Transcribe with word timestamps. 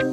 All 0.00 0.06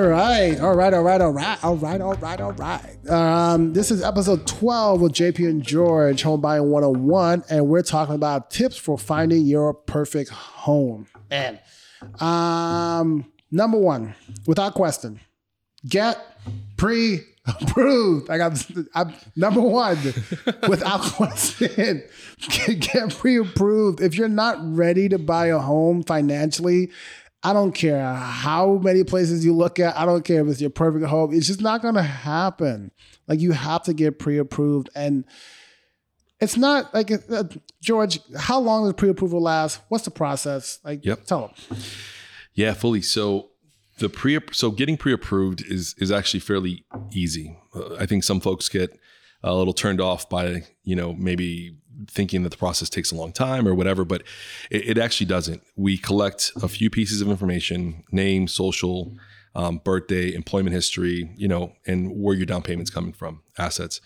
right, 0.00 0.58
all 0.60 0.74
right, 0.76 0.94
all 0.94 1.02
right, 1.02 1.20
all 1.20 1.32
right, 1.32 1.64
all 1.64 1.76
right, 1.76 2.00
all 2.00 2.14
right, 2.14 2.40
all 2.40 2.52
right. 2.52 3.10
Um, 3.10 3.72
this 3.72 3.90
is 3.90 4.04
episode 4.04 4.46
12 4.46 5.00
with 5.00 5.12
JP 5.12 5.48
and 5.48 5.62
George, 5.64 6.22
Home 6.22 6.40
Buying 6.40 6.70
101, 6.70 7.42
and 7.50 7.66
we're 7.66 7.82
talking 7.82 8.14
about 8.14 8.52
tips 8.52 8.76
for 8.76 8.96
finding 8.96 9.46
your 9.46 9.74
perfect 9.74 10.30
home. 10.30 11.08
And 11.30 11.58
um, 12.20 13.32
number 13.50 13.78
one, 13.78 14.14
without 14.46 14.74
question, 14.74 15.18
get 15.88 16.24
pre 16.76 17.20
approved. 17.46 18.30
I 18.30 18.38
got 18.38 18.66
I'm, 18.94 19.14
number 19.36 19.60
one, 19.60 19.98
without 20.68 21.00
question, 21.16 22.02
get, 22.40 22.80
get 22.80 23.10
pre 23.16 23.36
approved. 23.38 24.00
If 24.00 24.16
you're 24.16 24.28
not 24.28 24.56
ready 24.60 25.08
to 25.10 25.18
buy 25.18 25.46
a 25.46 25.58
home 25.58 26.02
financially, 26.02 26.90
I 27.42 27.52
don't 27.52 27.72
care 27.72 28.14
how 28.14 28.78
many 28.82 29.04
places 29.04 29.44
you 29.44 29.54
look 29.54 29.78
at. 29.78 29.96
I 29.98 30.06
don't 30.06 30.24
care 30.24 30.42
if 30.42 30.48
it's 30.50 30.60
your 30.60 30.70
perfect 30.70 31.04
home. 31.04 31.34
It's 31.34 31.46
just 31.46 31.60
not 31.60 31.82
going 31.82 31.94
to 31.94 32.02
happen. 32.02 32.90
Like 33.28 33.40
you 33.40 33.52
have 33.52 33.82
to 33.84 33.92
get 33.94 34.18
pre-approved, 34.18 34.88
and 34.94 35.24
it's 36.40 36.56
not 36.56 36.92
like 36.94 37.10
uh, 37.10 37.44
George. 37.82 38.18
How 38.36 38.58
long 38.60 38.84
does 38.84 38.94
pre-approval 38.94 39.40
last? 39.42 39.80
What's 39.88 40.04
the 40.04 40.10
process? 40.10 40.78
Like, 40.84 41.04
Yep. 41.04 41.24
tell 41.26 41.52
them. 41.68 41.78
Yeah, 42.54 42.72
fully. 42.74 43.02
So 43.02 43.50
the 43.98 44.08
pre 44.08 44.38
so 44.52 44.70
getting 44.70 44.96
pre-approved 44.96 45.62
is 45.62 45.94
is 45.98 46.10
actually 46.10 46.40
fairly 46.40 46.84
easy. 47.12 47.56
Uh, 47.74 47.94
I 47.94 48.06
think 48.06 48.24
some 48.24 48.40
folks 48.40 48.68
get 48.68 48.98
a 49.42 49.54
little 49.54 49.74
turned 49.74 50.00
off 50.00 50.28
by 50.28 50.64
you 50.82 50.96
know 50.96 51.12
maybe 51.14 51.76
thinking 52.08 52.42
that 52.42 52.48
the 52.50 52.56
process 52.56 52.90
takes 52.90 53.12
a 53.12 53.14
long 53.14 53.32
time 53.32 53.68
or 53.68 53.74
whatever, 53.74 54.04
but 54.04 54.22
it, 54.70 54.88
it 54.90 54.98
actually 54.98 55.26
doesn't. 55.26 55.62
We 55.76 55.96
collect 55.96 56.50
a 56.62 56.68
few 56.68 56.90
pieces 56.90 57.20
of 57.20 57.28
information: 57.28 58.04
name, 58.10 58.48
social, 58.48 59.16
um, 59.54 59.80
birthday, 59.84 60.34
employment 60.34 60.74
history, 60.74 61.30
you 61.36 61.48
know, 61.48 61.72
and 61.86 62.16
where 62.16 62.34
your 62.34 62.46
down 62.46 62.62
payment's 62.62 62.90
coming 62.90 63.12
from, 63.12 63.42
assets. 63.58 64.00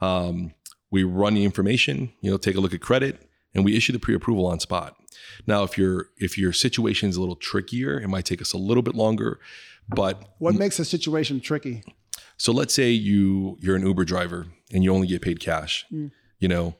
Um, 0.00 0.54
we 0.90 1.04
run 1.04 1.34
the 1.34 1.44
information, 1.44 2.12
you 2.20 2.30
know, 2.30 2.38
take 2.38 2.56
a 2.56 2.60
look 2.60 2.72
at 2.72 2.80
credit, 2.80 3.27
and 3.58 3.64
we 3.64 3.76
issue 3.76 3.92
the 3.92 3.98
pre-approval 3.98 4.46
on 4.46 4.60
spot. 4.60 4.96
Now, 5.46 5.64
if 5.64 5.76
your 5.76 6.10
if 6.16 6.38
your 6.38 6.52
situation 6.52 7.08
is 7.08 7.16
a 7.16 7.20
little 7.20 7.36
trickier, 7.36 8.00
it 8.00 8.08
might 8.08 8.24
take 8.24 8.40
us 8.40 8.52
a 8.52 8.58
little 8.58 8.82
bit 8.82 8.94
longer. 8.94 9.38
But 9.88 10.22
What 10.38 10.54
makes 10.54 10.78
a 10.78 10.84
situation 10.84 11.40
tricky? 11.40 11.82
so 12.36 12.52
let's 12.52 12.72
say 12.72 12.90
you 12.90 13.56
you're 13.60 13.76
an 13.76 13.84
Uber 13.86 14.04
driver 14.04 14.46
and 14.72 14.84
you 14.84 14.94
only 14.94 15.08
get 15.08 15.22
paid 15.22 15.40
cash. 15.40 15.84
Mm. 15.92 16.12
You 16.38 16.48
know, 16.48 16.76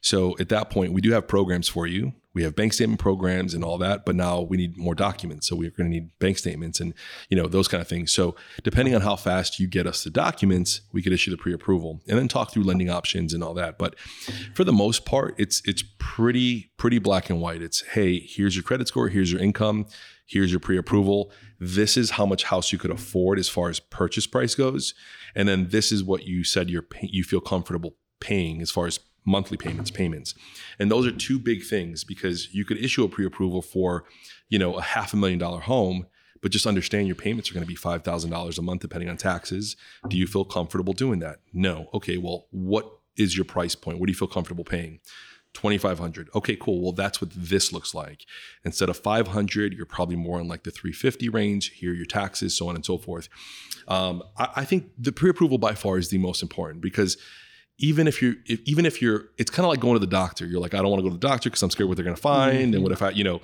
so 0.00 0.36
at 0.40 0.48
that 0.48 0.70
point, 0.70 0.92
we 0.92 1.00
do 1.00 1.12
have 1.12 1.28
programs 1.28 1.68
for 1.68 1.86
you. 1.86 2.14
We 2.34 2.42
have 2.44 2.56
bank 2.56 2.72
statement 2.72 3.00
programs 3.00 3.54
and 3.54 3.62
all 3.62 3.78
that, 3.78 4.04
but 4.06 4.16
now 4.16 4.40
we 4.40 4.56
need 4.56 4.76
more 4.76 4.94
documents. 4.94 5.46
So 5.46 5.56
we're 5.56 5.70
going 5.70 5.90
to 5.90 5.94
need 5.94 6.18
bank 6.18 6.38
statements 6.38 6.80
and 6.80 6.94
you 7.28 7.36
know 7.36 7.46
those 7.46 7.68
kind 7.68 7.80
of 7.80 7.88
things. 7.88 8.12
So 8.12 8.34
depending 8.62 8.94
on 8.94 9.02
how 9.02 9.16
fast 9.16 9.60
you 9.60 9.66
get 9.66 9.86
us 9.86 10.04
the 10.04 10.10
documents, 10.10 10.80
we 10.92 11.02
could 11.02 11.12
issue 11.12 11.30
the 11.30 11.36
pre-approval 11.36 12.00
and 12.08 12.18
then 12.18 12.28
talk 12.28 12.50
through 12.50 12.64
lending 12.64 12.90
options 12.90 13.34
and 13.34 13.42
all 13.44 13.54
that. 13.54 13.78
But 13.78 13.98
for 14.54 14.64
the 14.64 14.72
most 14.72 15.04
part, 15.04 15.34
it's 15.38 15.62
it's 15.66 15.84
pretty 15.98 16.70
pretty 16.76 16.98
black 16.98 17.28
and 17.30 17.40
white. 17.40 17.62
It's 17.62 17.82
hey, 17.82 18.20
here's 18.20 18.56
your 18.56 18.62
credit 18.62 18.88
score, 18.88 19.08
here's 19.08 19.30
your 19.30 19.40
income, 19.40 19.86
here's 20.26 20.50
your 20.50 20.60
pre-approval. 20.60 21.30
This 21.60 21.96
is 21.96 22.12
how 22.12 22.26
much 22.26 22.44
house 22.44 22.72
you 22.72 22.78
could 22.78 22.90
afford 22.90 23.38
as 23.38 23.48
far 23.48 23.68
as 23.68 23.78
purchase 23.78 24.26
price 24.26 24.54
goes, 24.54 24.94
and 25.34 25.48
then 25.48 25.68
this 25.68 25.92
is 25.92 26.02
what 26.02 26.24
you 26.24 26.44
said 26.44 26.70
you're 26.70 26.86
you 27.02 27.24
feel 27.24 27.40
comfortable 27.40 27.96
paying 28.20 28.62
as 28.62 28.70
far 28.70 28.86
as 28.86 29.00
monthly 29.24 29.56
payments 29.56 29.90
payments. 29.90 30.34
And 30.78 30.90
those 30.90 31.06
are 31.06 31.12
two 31.12 31.38
big 31.38 31.64
things 31.64 32.04
because 32.04 32.52
you 32.52 32.64
could 32.64 32.78
issue 32.78 33.04
a 33.04 33.08
pre-approval 33.08 33.62
for 33.62 34.04
you 34.48 34.58
know 34.58 34.74
a 34.74 34.82
half 34.82 35.12
a 35.12 35.16
million 35.16 35.38
dollar 35.38 35.60
home 35.60 36.06
but 36.40 36.50
just 36.50 36.66
understand 36.66 37.06
your 37.06 37.14
payments 37.14 37.48
are 37.48 37.54
going 37.54 37.64
to 37.64 37.68
be 37.68 37.76
$5000 37.76 38.58
a 38.58 38.62
month 38.62 38.80
depending 38.80 39.08
on 39.08 39.16
taxes. 39.16 39.76
Do 40.08 40.16
you 40.16 40.26
feel 40.26 40.44
comfortable 40.44 40.92
doing 40.92 41.20
that? 41.20 41.38
No. 41.52 41.88
Okay 41.94 42.16
well 42.16 42.46
what 42.50 42.98
is 43.16 43.36
your 43.36 43.44
price 43.44 43.74
point? 43.74 43.98
What 43.98 44.06
do 44.06 44.12
you 44.12 44.18
feel 44.18 44.28
comfortable 44.28 44.64
paying? 44.64 45.00
2500 45.54 46.30
okay 46.34 46.56
cool. 46.56 46.82
Well 46.82 46.92
that's 46.92 47.20
what 47.20 47.30
this 47.36 47.72
looks 47.72 47.94
like. 47.94 48.24
Instead 48.64 48.88
of 48.88 48.96
500 48.96 49.72
you're 49.72 49.86
probably 49.86 50.16
more 50.16 50.40
in 50.40 50.48
like 50.48 50.64
the 50.64 50.70
350 50.70 51.28
range. 51.28 51.70
Here 51.74 51.92
your 51.92 52.06
taxes 52.06 52.56
so 52.56 52.68
on 52.68 52.74
and 52.74 52.84
so 52.84 52.98
forth. 52.98 53.28
Um, 53.86 54.22
I, 54.36 54.48
I 54.56 54.64
think 54.64 54.90
the 54.98 55.12
pre-approval 55.12 55.58
by 55.58 55.74
far 55.74 55.98
is 55.98 56.08
the 56.08 56.18
most 56.18 56.42
important 56.42 56.80
because 56.80 57.16
even 57.78 58.06
if 58.06 58.22
you're 58.22 58.34
if, 58.46 58.60
even 58.64 58.86
if 58.86 59.02
you're 59.02 59.26
it's 59.38 59.50
kind 59.50 59.64
of 59.64 59.70
like 59.70 59.80
going 59.80 59.94
to 59.94 60.00
the 60.00 60.06
doctor. 60.06 60.46
You're 60.46 60.60
like 60.60 60.74
i 60.74 60.78
don't 60.78 60.90
want 60.90 61.00
to 61.00 61.04
go 61.04 61.08
to 61.08 61.18
the 61.18 61.26
doctor 61.26 61.50
because 61.50 61.62
i'm 61.62 61.70
scared 61.70 61.88
what 61.88 61.96
they're 61.96 62.04
going 62.04 62.16
to 62.16 62.22
find 62.22 62.58
and 62.58 62.74
mm-hmm. 62.74 62.82
what 62.82 62.92
if 62.92 63.02
i 63.02 63.10
you 63.10 63.24
know. 63.24 63.40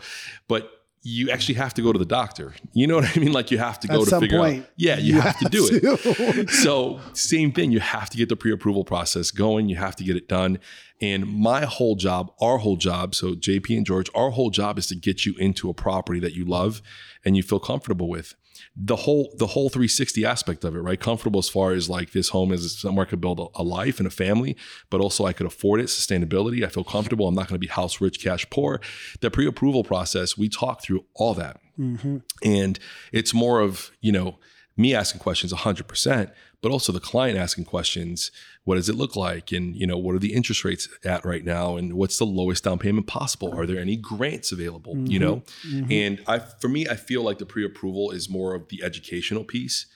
But 0.46 0.70
you 1.02 1.30
actually 1.30 1.54
have 1.54 1.72
to 1.74 1.82
go 1.82 1.92
to 1.92 1.98
the 1.98 2.04
doctor. 2.04 2.54
You 2.72 2.86
know 2.86 2.96
what 3.00 3.16
i 3.16 3.20
mean? 3.20 3.32
Like 3.32 3.50
you 3.50 3.58
have 3.58 3.80
to 3.80 3.88
go 3.88 4.00
At 4.00 4.04
to 4.04 4.10
some 4.10 4.20
figure 4.20 4.38
point, 4.38 4.64
out 4.64 4.70
yeah 4.76 4.98
you, 4.98 5.14
you 5.14 5.20
have, 5.20 5.38
to 5.38 5.44
have 5.44 5.52
do 5.52 5.68
it. 5.70 6.50
so 6.64 7.00
same 7.12 7.52
thing. 7.52 7.72
You 7.72 7.80
have 7.80 8.10
to 8.10 8.16
get 8.16 8.28
the 8.28 8.36
pre-approval 8.36 8.84
process 8.84 9.30
going. 9.30 9.68
You 9.68 9.76
have 9.76 9.96
to 9.96 10.04
get 10.04 10.16
it 10.16 10.28
done. 10.28 10.58
And 11.00 11.26
my 11.26 11.64
whole 11.64 11.94
job 11.94 12.32
our 12.40 12.58
whole 12.58 12.76
job 12.76 13.14
so 13.14 13.34
jp 13.34 13.76
and 13.76 13.86
george 13.86 14.10
our 14.14 14.30
whole 14.30 14.50
job 14.50 14.78
is 14.78 14.88
to 14.88 14.96
get 14.96 15.24
you 15.24 15.34
into 15.38 15.70
a 15.70 15.74
property 15.74 16.18
that 16.20 16.34
you 16.34 16.44
love 16.44 16.82
and 17.24 17.36
you 17.36 17.42
feel 17.42 17.60
comfortable 17.60 18.08
with 18.08 18.34
the 18.76 18.96
whole 18.96 19.34
the 19.38 19.48
whole 19.48 19.68
360 19.68 20.24
aspect 20.24 20.64
of 20.64 20.74
it 20.74 20.80
right? 20.80 21.00
Comfortable 21.00 21.38
as 21.38 21.48
far 21.48 21.72
as 21.72 21.88
like 21.88 22.12
this 22.12 22.30
home 22.30 22.52
is 22.52 22.78
somewhere 22.78 23.06
i 23.06 23.08
could 23.08 23.20
build 23.20 23.40
a, 23.40 23.46
a 23.60 23.62
life 23.62 23.98
and 23.98 24.06
a 24.06 24.10
family 24.10 24.56
but 24.90 25.00
also 25.00 25.24
i 25.24 25.32
could 25.32 25.46
afford 25.46 25.80
it 25.80 25.86
sustainability. 25.86 26.64
I 26.64 26.68
feel 26.68 26.84
comfortable. 26.84 27.28
I'm 27.28 27.34
not 27.34 27.48
going 27.48 27.54
to 27.54 27.58
be 27.58 27.66
house 27.66 28.00
rich 28.00 28.22
cash 28.22 28.48
poor. 28.50 28.80
The 29.20 29.30
pre-approval 29.30 29.84
process 29.84 30.36
we 30.36 30.48
talk 30.48 30.82
through 30.82 31.04
all 31.14 31.34
that. 31.34 31.60
Mm-hmm. 31.78 32.18
And 32.44 32.78
it's 33.12 33.34
more 33.34 33.60
of 33.60 33.90
you 34.00 34.12
know 34.12 34.38
me 34.76 34.94
asking 34.94 35.20
questions 35.20 35.52
100% 35.52 36.30
but 36.60 36.72
also 36.72 36.92
the 36.92 37.00
client 37.00 37.38
asking 37.38 37.64
questions 37.64 38.30
what 38.64 38.74
does 38.74 38.88
it 38.88 38.96
look 38.96 39.16
like? 39.16 39.52
And 39.52 39.74
you 39.76 39.86
know 39.86 39.96
what 39.96 40.14
are 40.14 40.18
the 40.18 40.34
interest 40.34 40.64
rates 40.64 40.88
at 41.04 41.24
right 41.24 41.44
now? 41.44 41.76
And 41.76 41.94
what's 41.94 42.18
the 42.18 42.26
lowest 42.26 42.64
down 42.64 42.78
payment 42.78 43.06
possible? 43.06 43.58
Are 43.58 43.66
there 43.66 43.80
any 43.80 43.96
grants 43.96 44.52
available 44.52 44.96
you 44.96 45.18
mm-hmm. 45.18 45.28
know? 45.28 45.42
Mm-hmm. 45.66 45.92
And 45.92 46.22
i 46.26 46.38
for 46.38 46.68
me 46.68 46.88
i 46.88 46.96
feel 46.96 47.22
like 47.22 47.38
the 47.38 47.46
pre-approval 47.46 48.10
is 48.10 48.28
more 48.28 48.54
of 48.54 48.68
the 48.68 48.82
educational 48.82 49.44
piece 49.44 49.86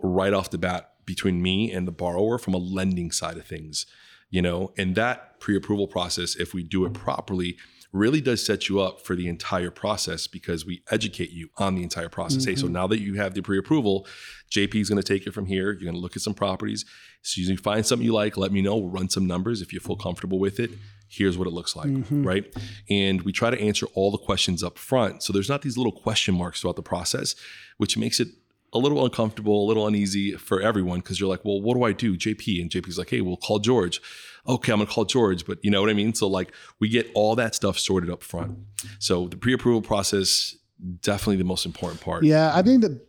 right 0.00 0.32
off 0.32 0.50
the 0.50 0.58
bat 0.58 0.92
between 1.04 1.42
me 1.42 1.72
and 1.72 1.88
the 1.88 1.92
borrower 1.92 2.38
from 2.38 2.54
a 2.54 2.58
lending 2.58 3.10
side 3.10 3.36
of 3.36 3.46
things 3.46 3.86
you 4.30 4.40
know? 4.40 4.72
And 4.78 4.94
that 4.94 5.40
pre-approval 5.40 5.88
process 5.88 6.36
if 6.36 6.54
we 6.54 6.62
do 6.62 6.84
it 6.86 6.94
properly 6.94 7.56
really 7.92 8.20
does 8.20 8.44
set 8.44 8.68
you 8.68 8.80
up 8.80 9.00
for 9.00 9.16
the 9.16 9.28
entire 9.28 9.70
process 9.70 10.26
because 10.26 10.64
we 10.64 10.82
educate 10.90 11.30
you 11.30 11.50
on 11.56 11.74
the 11.74 11.82
entire 11.82 12.08
process. 12.08 12.44
Hey 12.44 12.54
so 12.54 12.64
mm-hmm. 12.64 12.74
now 12.74 12.86
that 12.86 13.00
you 13.00 13.14
have 13.14 13.34
the 13.34 13.42
pre-approval 13.42 14.06
jp 14.50 14.76
is 14.76 14.88
going 14.88 15.00
to 15.00 15.06
take 15.06 15.26
it 15.26 15.34
from 15.34 15.46
here. 15.46 15.72
You're 15.72 15.90
going 15.90 15.94
to 15.94 16.00
look 16.00 16.16
at 16.16 16.22
some 16.22 16.34
properties. 16.34 16.84
So 17.22 17.40
you 17.40 17.56
find 17.56 17.84
something 17.84 18.04
you 18.04 18.12
like 18.12 18.36
let 18.36 18.52
me 18.52 18.62
know. 18.62 18.76
We'll 18.76 18.90
run 18.90 19.08
some 19.08 19.26
numbers 19.26 19.62
if 19.62 19.72
you 19.72 19.80
feel 19.80 19.96
mm-hmm. 19.96 20.02
comfortable 20.02 20.38
with 20.38 20.60
it. 20.60 20.70
Here's 21.08 21.36
what 21.36 21.48
it 21.48 21.52
looks 21.52 21.74
like 21.74 21.88
mm-hmm. 21.88 22.22
right? 22.22 22.44
And 22.88 23.22
we 23.22 23.32
try 23.32 23.50
to 23.50 23.60
answer 23.60 23.86
all 23.94 24.10
the 24.10 24.18
questions 24.18 24.62
up 24.62 24.78
front. 24.78 25.22
So 25.22 25.32
there's 25.32 25.48
not 25.48 25.62
these 25.62 25.76
little 25.76 25.92
question 25.92 26.34
marks 26.34 26.60
throughout 26.60 26.76
the 26.76 26.82
process 26.82 27.34
which 27.78 27.96
makes 27.96 28.20
it 28.20 28.28
a 28.72 28.78
little 28.78 29.04
uncomfortable, 29.04 29.64
a 29.64 29.66
little 29.66 29.86
uneasy 29.86 30.32
for 30.32 30.60
everyone 30.60 31.00
because 31.00 31.18
you're 31.18 31.28
like, 31.28 31.44
well, 31.44 31.60
what 31.60 31.74
do 31.74 31.82
I 31.82 31.92
do? 31.92 32.16
JP. 32.16 32.60
And 32.60 32.70
JP's 32.70 32.98
like, 32.98 33.10
hey, 33.10 33.20
we'll 33.20 33.36
call 33.36 33.58
George. 33.58 34.00
Okay, 34.46 34.72
I'm 34.72 34.78
gonna 34.78 34.90
call 34.90 35.04
George, 35.04 35.44
but 35.44 35.58
you 35.62 35.70
know 35.70 35.80
what 35.80 35.90
I 35.90 35.92
mean? 35.92 36.14
So 36.14 36.26
like 36.26 36.52
we 36.78 36.88
get 36.88 37.10
all 37.14 37.36
that 37.36 37.54
stuff 37.54 37.78
sorted 37.78 38.10
up 38.10 38.22
front. 38.22 38.58
So 38.98 39.28
the 39.28 39.36
pre-approval 39.36 39.82
process, 39.82 40.56
definitely 41.02 41.36
the 41.36 41.44
most 41.44 41.66
important 41.66 42.00
part. 42.00 42.24
Yeah, 42.24 42.54
I 42.54 42.62
think 42.62 42.82
that 42.82 43.06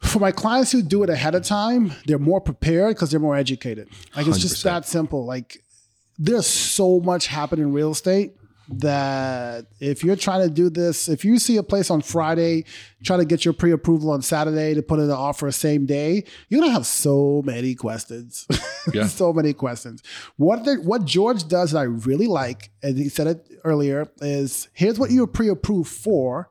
for 0.00 0.18
my 0.18 0.32
clients 0.32 0.72
who 0.72 0.82
do 0.82 1.02
it 1.02 1.10
ahead 1.10 1.34
of 1.34 1.44
time, 1.44 1.92
they're 2.06 2.18
more 2.18 2.40
prepared 2.40 2.96
because 2.96 3.10
they're 3.10 3.20
more 3.20 3.36
educated. 3.36 3.88
Like 4.16 4.26
it's 4.26 4.38
just 4.38 4.56
100%. 4.56 4.62
that 4.64 4.86
simple. 4.86 5.24
Like 5.24 5.62
there's 6.18 6.46
so 6.46 7.00
much 7.00 7.26
happening 7.26 7.66
in 7.66 7.72
real 7.72 7.92
estate 7.92 8.32
that 8.68 9.66
if 9.80 10.02
you're 10.02 10.16
trying 10.16 10.42
to 10.46 10.52
do 10.52 10.68
this, 10.68 11.08
if 11.08 11.24
you 11.24 11.38
see 11.38 11.56
a 11.56 11.62
place 11.62 11.90
on 11.90 12.02
Friday, 12.02 12.64
try 13.04 13.16
to 13.16 13.24
get 13.24 13.44
your 13.44 13.54
pre-approval 13.54 14.10
on 14.10 14.22
Saturday 14.22 14.74
to 14.74 14.82
put 14.82 14.98
in 14.98 15.06
an 15.06 15.12
offer 15.12 15.50
same 15.52 15.86
day, 15.86 16.24
you're 16.48 16.60
gonna 16.60 16.72
have 16.72 16.86
so 16.86 17.42
many 17.44 17.74
questions. 17.74 18.46
Yeah. 18.94 19.08
so 19.08 19.32
many 19.32 19.52
questions. 19.52 20.00
What 20.36 20.64
the, 20.64 20.76
what 20.76 21.04
George 21.04 21.48
does 21.48 21.72
that 21.72 21.80
I 21.80 21.82
really 21.82 22.28
like, 22.28 22.70
and 22.84 22.96
he 22.96 23.08
said 23.08 23.26
it 23.26 23.50
earlier, 23.64 24.06
is 24.20 24.68
here's 24.74 24.96
what 24.96 25.10
you're 25.10 25.26
pre-approved 25.26 25.90
for. 25.90 26.50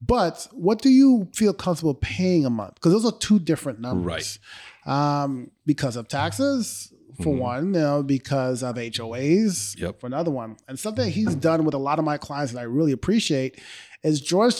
But 0.00 0.46
what 0.52 0.80
do 0.82 0.88
you 0.88 1.26
feel 1.34 1.52
comfortable 1.52 1.94
paying 1.94 2.46
a 2.46 2.50
month? 2.50 2.76
Because 2.76 2.92
those 2.92 3.04
are 3.04 3.18
two 3.18 3.40
different 3.40 3.80
numbers. 3.80 4.38
Right. 4.86 5.24
Um, 5.24 5.50
because 5.66 5.96
of 5.96 6.06
taxes, 6.06 6.93
for 7.16 7.32
mm-hmm. 7.32 7.38
one, 7.38 7.64
you 7.66 7.80
know, 7.80 8.02
because 8.02 8.62
of 8.62 8.76
HOAs, 8.76 9.78
Yep. 9.80 10.00
for 10.00 10.06
another 10.06 10.30
one. 10.30 10.56
And 10.68 10.78
something 10.78 11.10
he's 11.10 11.34
done 11.34 11.64
with 11.64 11.74
a 11.74 11.78
lot 11.78 11.98
of 11.98 12.04
my 12.04 12.18
clients 12.18 12.52
that 12.52 12.60
I 12.60 12.64
really 12.64 12.92
appreciate 12.92 13.60
is 14.02 14.20
George 14.20 14.54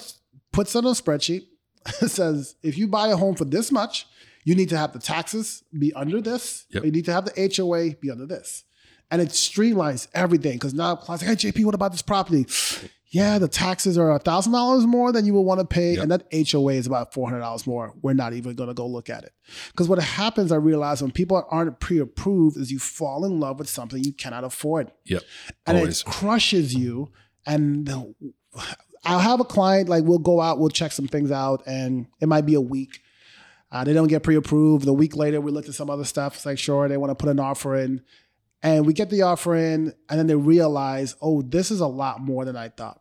puts 0.52 0.74
on 0.76 0.84
a 0.84 0.90
spreadsheet, 0.90 1.46
says, 2.06 2.54
if 2.62 2.78
you 2.78 2.88
buy 2.88 3.08
a 3.08 3.16
home 3.16 3.34
for 3.34 3.44
this 3.44 3.72
much, 3.72 4.06
you 4.44 4.54
need 4.54 4.68
to 4.68 4.78
have 4.78 4.92
the 4.92 4.98
taxes 4.98 5.64
be 5.76 5.92
under 5.94 6.20
this. 6.20 6.66
Yep. 6.70 6.84
You 6.84 6.92
need 6.92 7.04
to 7.06 7.12
have 7.12 7.24
the 7.24 7.52
HOA 7.56 7.96
be 8.00 8.10
under 8.10 8.26
this. 8.26 8.64
And 9.10 9.20
it 9.20 9.28
streamlines 9.28 10.08
everything 10.14 10.54
because 10.54 10.74
now 10.74 10.96
clients 10.96 11.24
like, 11.26 11.38
hey 11.38 11.50
JP, 11.50 11.64
what 11.64 11.74
about 11.74 11.92
this 11.92 12.02
property? 12.02 12.46
Yeah, 13.14 13.38
the 13.38 13.46
taxes 13.48 13.96
are 13.96 14.10
a 14.12 14.18
thousand 14.18 14.52
dollars 14.52 14.84
more 14.86 15.12
than 15.12 15.24
you 15.24 15.34
would 15.34 15.42
want 15.42 15.60
to 15.60 15.66
pay, 15.66 15.92
Yep. 15.94 16.02
and 16.02 16.10
that 16.10 16.26
HOA 16.50 16.72
is 16.72 16.86
about 16.88 17.14
four 17.14 17.28
hundred 17.28 17.40
dollars 17.40 17.64
more. 17.66 17.94
We're 18.02 18.12
not 18.12 18.32
even 18.32 18.54
going 18.56 18.68
to 18.68 18.74
go 18.74 18.86
look 18.86 19.08
at 19.08 19.22
it 19.22 19.32
because 19.70 19.88
what 19.88 20.00
happens, 20.02 20.50
I 20.50 20.56
realize, 20.56 21.00
when 21.00 21.12
people 21.12 21.46
aren't 21.50 21.78
pre-approved, 21.78 22.56
is 22.56 22.72
you 22.72 22.78
fall 22.80 23.24
in 23.24 23.38
love 23.38 23.58
with 23.60 23.68
something 23.68 24.02
you 24.02 24.12
cannot 24.12 24.42
afford 24.42 24.90
Yep. 25.04 25.22
and 25.66 25.78
Always. 25.78 26.00
it 26.00 26.06
crushes 26.06 26.74
you. 26.74 27.10
And 27.46 27.88
I'll 29.04 29.18
have 29.18 29.38
a 29.40 29.44
client 29.44 29.88
like 29.88 30.02
we'll 30.04 30.18
go 30.18 30.40
out, 30.40 30.58
we'll 30.58 30.70
check 30.70 30.92
some 30.92 31.06
things 31.06 31.30
out, 31.30 31.62
and 31.66 32.06
it 32.20 32.26
might 32.26 32.46
be 32.46 32.54
a 32.54 32.60
week. 32.60 33.00
Uh, 33.70 33.84
they 33.84 33.92
don't 33.92 34.08
get 34.08 34.22
pre-approved. 34.22 34.86
The 34.86 34.92
week 34.92 35.14
later, 35.14 35.40
we 35.40 35.50
looked 35.52 35.68
at 35.68 35.74
some 35.74 35.90
other 35.90 36.04
stuff. 36.04 36.36
It's 36.36 36.46
like, 36.46 36.58
sure, 36.58 36.88
they 36.88 36.96
want 36.96 37.10
to 37.10 37.14
put 37.14 37.28
an 37.28 37.38
offer 37.38 37.76
in, 37.76 38.02
and 38.62 38.86
we 38.86 38.92
get 38.92 39.10
the 39.10 39.22
offer 39.22 39.54
in, 39.54 39.92
and 40.08 40.18
then 40.18 40.26
they 40.26 40.34
realize, 40.36 41.16
oh, 41.20 41.42
this 41.42 41.70
is 41.70 41.80
a 41.80 41.86
lot 41.86 42.20
more 42.20 42.44
than 42.44 42.56
I 42.56 42.68
thought. 42.70 43.00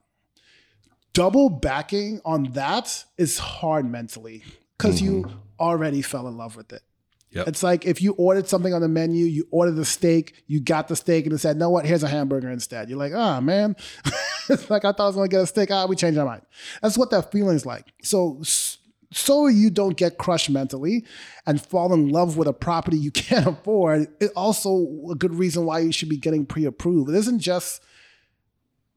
Double 1.14 1.50
backing 1.50 2.22
on 2.26 2.44
that 2.54 3.06
is 3.18 3.38
hard 3.38 3.86
mentally 3.86 4.44
because 4.78 5.02
you 5.02 5.30
already 5.60 6.02
fell 6.02 6.28
in 6.28 6.38
love 6.38 6.56
with 6.56 6.74
it. 6.74 6.82
Yep. 7.34 7.48
It's 7.48 7.64
like 7.64 7.86
if 7.86 8.02
you 8.02 8.14
ordered 8.14 8.48
something 8.48 8.74
on 8.74 8.82
the 8.82 8.88
menu, 8.88 9.26
you 9.26 9.48
ordered 9.50 9.76
the 9.76 9.86
steak, 9.86 10.44
you 10.46 10.60
got 10.60 10.88
the 10.88 10.96
steak, 10.96 11.26
and 11.26 11.34
it 11.34 11.40
said, 11.40 11.58
"No, 11.58 11.70
what? 11.70 11.86
Here's 11.86 12.04
a 12.04 12.08
hamburger 12.08 12.50
instead." 12.50 12.90
You're 12.90 13.00
like, 13.00 13.14
"Ah, 13.14 13.42
man." 13.42 13.76
it's 14.50 14.70
like 14.70 14.86
I 14.86 14.92
thought 14.92 15.00
I 15.06 15.08
was 15.08 15.16
gonna 15.16 15.28
get 15.28 15.42
a 15.42 15.48
steak. 15.48 15.72
Ah, 15.72 15.88
we 15.88 15.96
changed 15.96 16.20
our 16.20 16.26
mind. 16.26 16.44
That's 16.82 16.98
what 16.98 17.10
that 17.10 17.32
feeling's 17.32 17.66
like. 17.66 17.92
So, 18.04 18.42
so 19.12 19.48
you 19.48 19.72
don't 19.72 19.98
get 19.98 20.20
crushed 20.20 20.52
mentally 20.52 21.06
and 21.48 21.60
fall 21.60 21.92
in 21.94 22.10
love 22.10 22.38
with 22.38 22.48
a 22.48 22.54
property 22.54 22.98
you 22.98 23.10
can't 23.24 23.48
afford. 23.48 24.10
It 24.20 24.32
also 24.36 24.88
a 25.10 25.16
good 25.16 25.34
reason 25.34 25.66
why 25.66 25.80
you 25.80 25.92
should 25.92 26.10
be 26.10 26.18
getting 26.18 26.46
pre-approved. 26.46 27.10
It 27.10 27.16
isn't 27.16 27.40
just. 27.40 27.84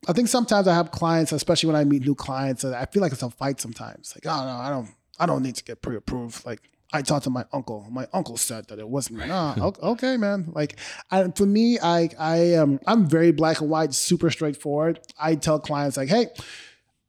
I 0.08 0.12
think 0.12 0.28
sometimes 0.28 0.68
I 0.68 0.74
have 0.74 0.90
clients, 0.90 1.32
especially 1.32 1.68
when 1.68 1.76
I 1.76 1.84
meet 1.84 2.02
new 2.02 2.14
clients, 2.14 2.64
I 2.64 2.86
feel 2.86 3.02
like 3.02 3.12
it's 3.12 3.22
a 3.22 3.30
fight 3.30 3.60
sometimes. 3.60 4.14
Like, 4.16 4.32
oh 4.32 4.44
no, 4.44 4.52
I 4.52 4.70
don't, 4.70 4.88
I 5.18 5.26
don't 5.26 5.42
need 5.42 5.56
to 5.56 5.64
get 5.64 5.82
pre-approved. 5.82 6.46
Like, 6.46 6.60
I 6.92 7.02
talked 7.02 7.24
to 7.24 7.30
my 7.30 7.44
uncle. 7.52 7.86
My 7.90 8.06
uncle 8.12 8.36
said 8.36 8.68
that 8.68 8.78
it 8.78 8.88
wasn't. 8.88 9.26
Nah, 9.26 9.54
okay, 9.82 10.16
man. 10.16 10.52
Like, 10.54 10.76
I, 11.10 11.28
for 11.30 11.44
me, 11.46 11.78
I, 11.82 12.08
I 12.18 12.36
am, 12.54 12.78
I'm 12.86 13.06
very 13.08 13.32
black 13.32 13.60
and 13.60 13.68
white, 13.68 13.92
super 13.94 14.30
straightforward. 14.30 15.00
I 15.20 15.34
tell 15.34 15.58
clients 15.58 15.96
like, 15.96 16.08
hey, 16.08 16.28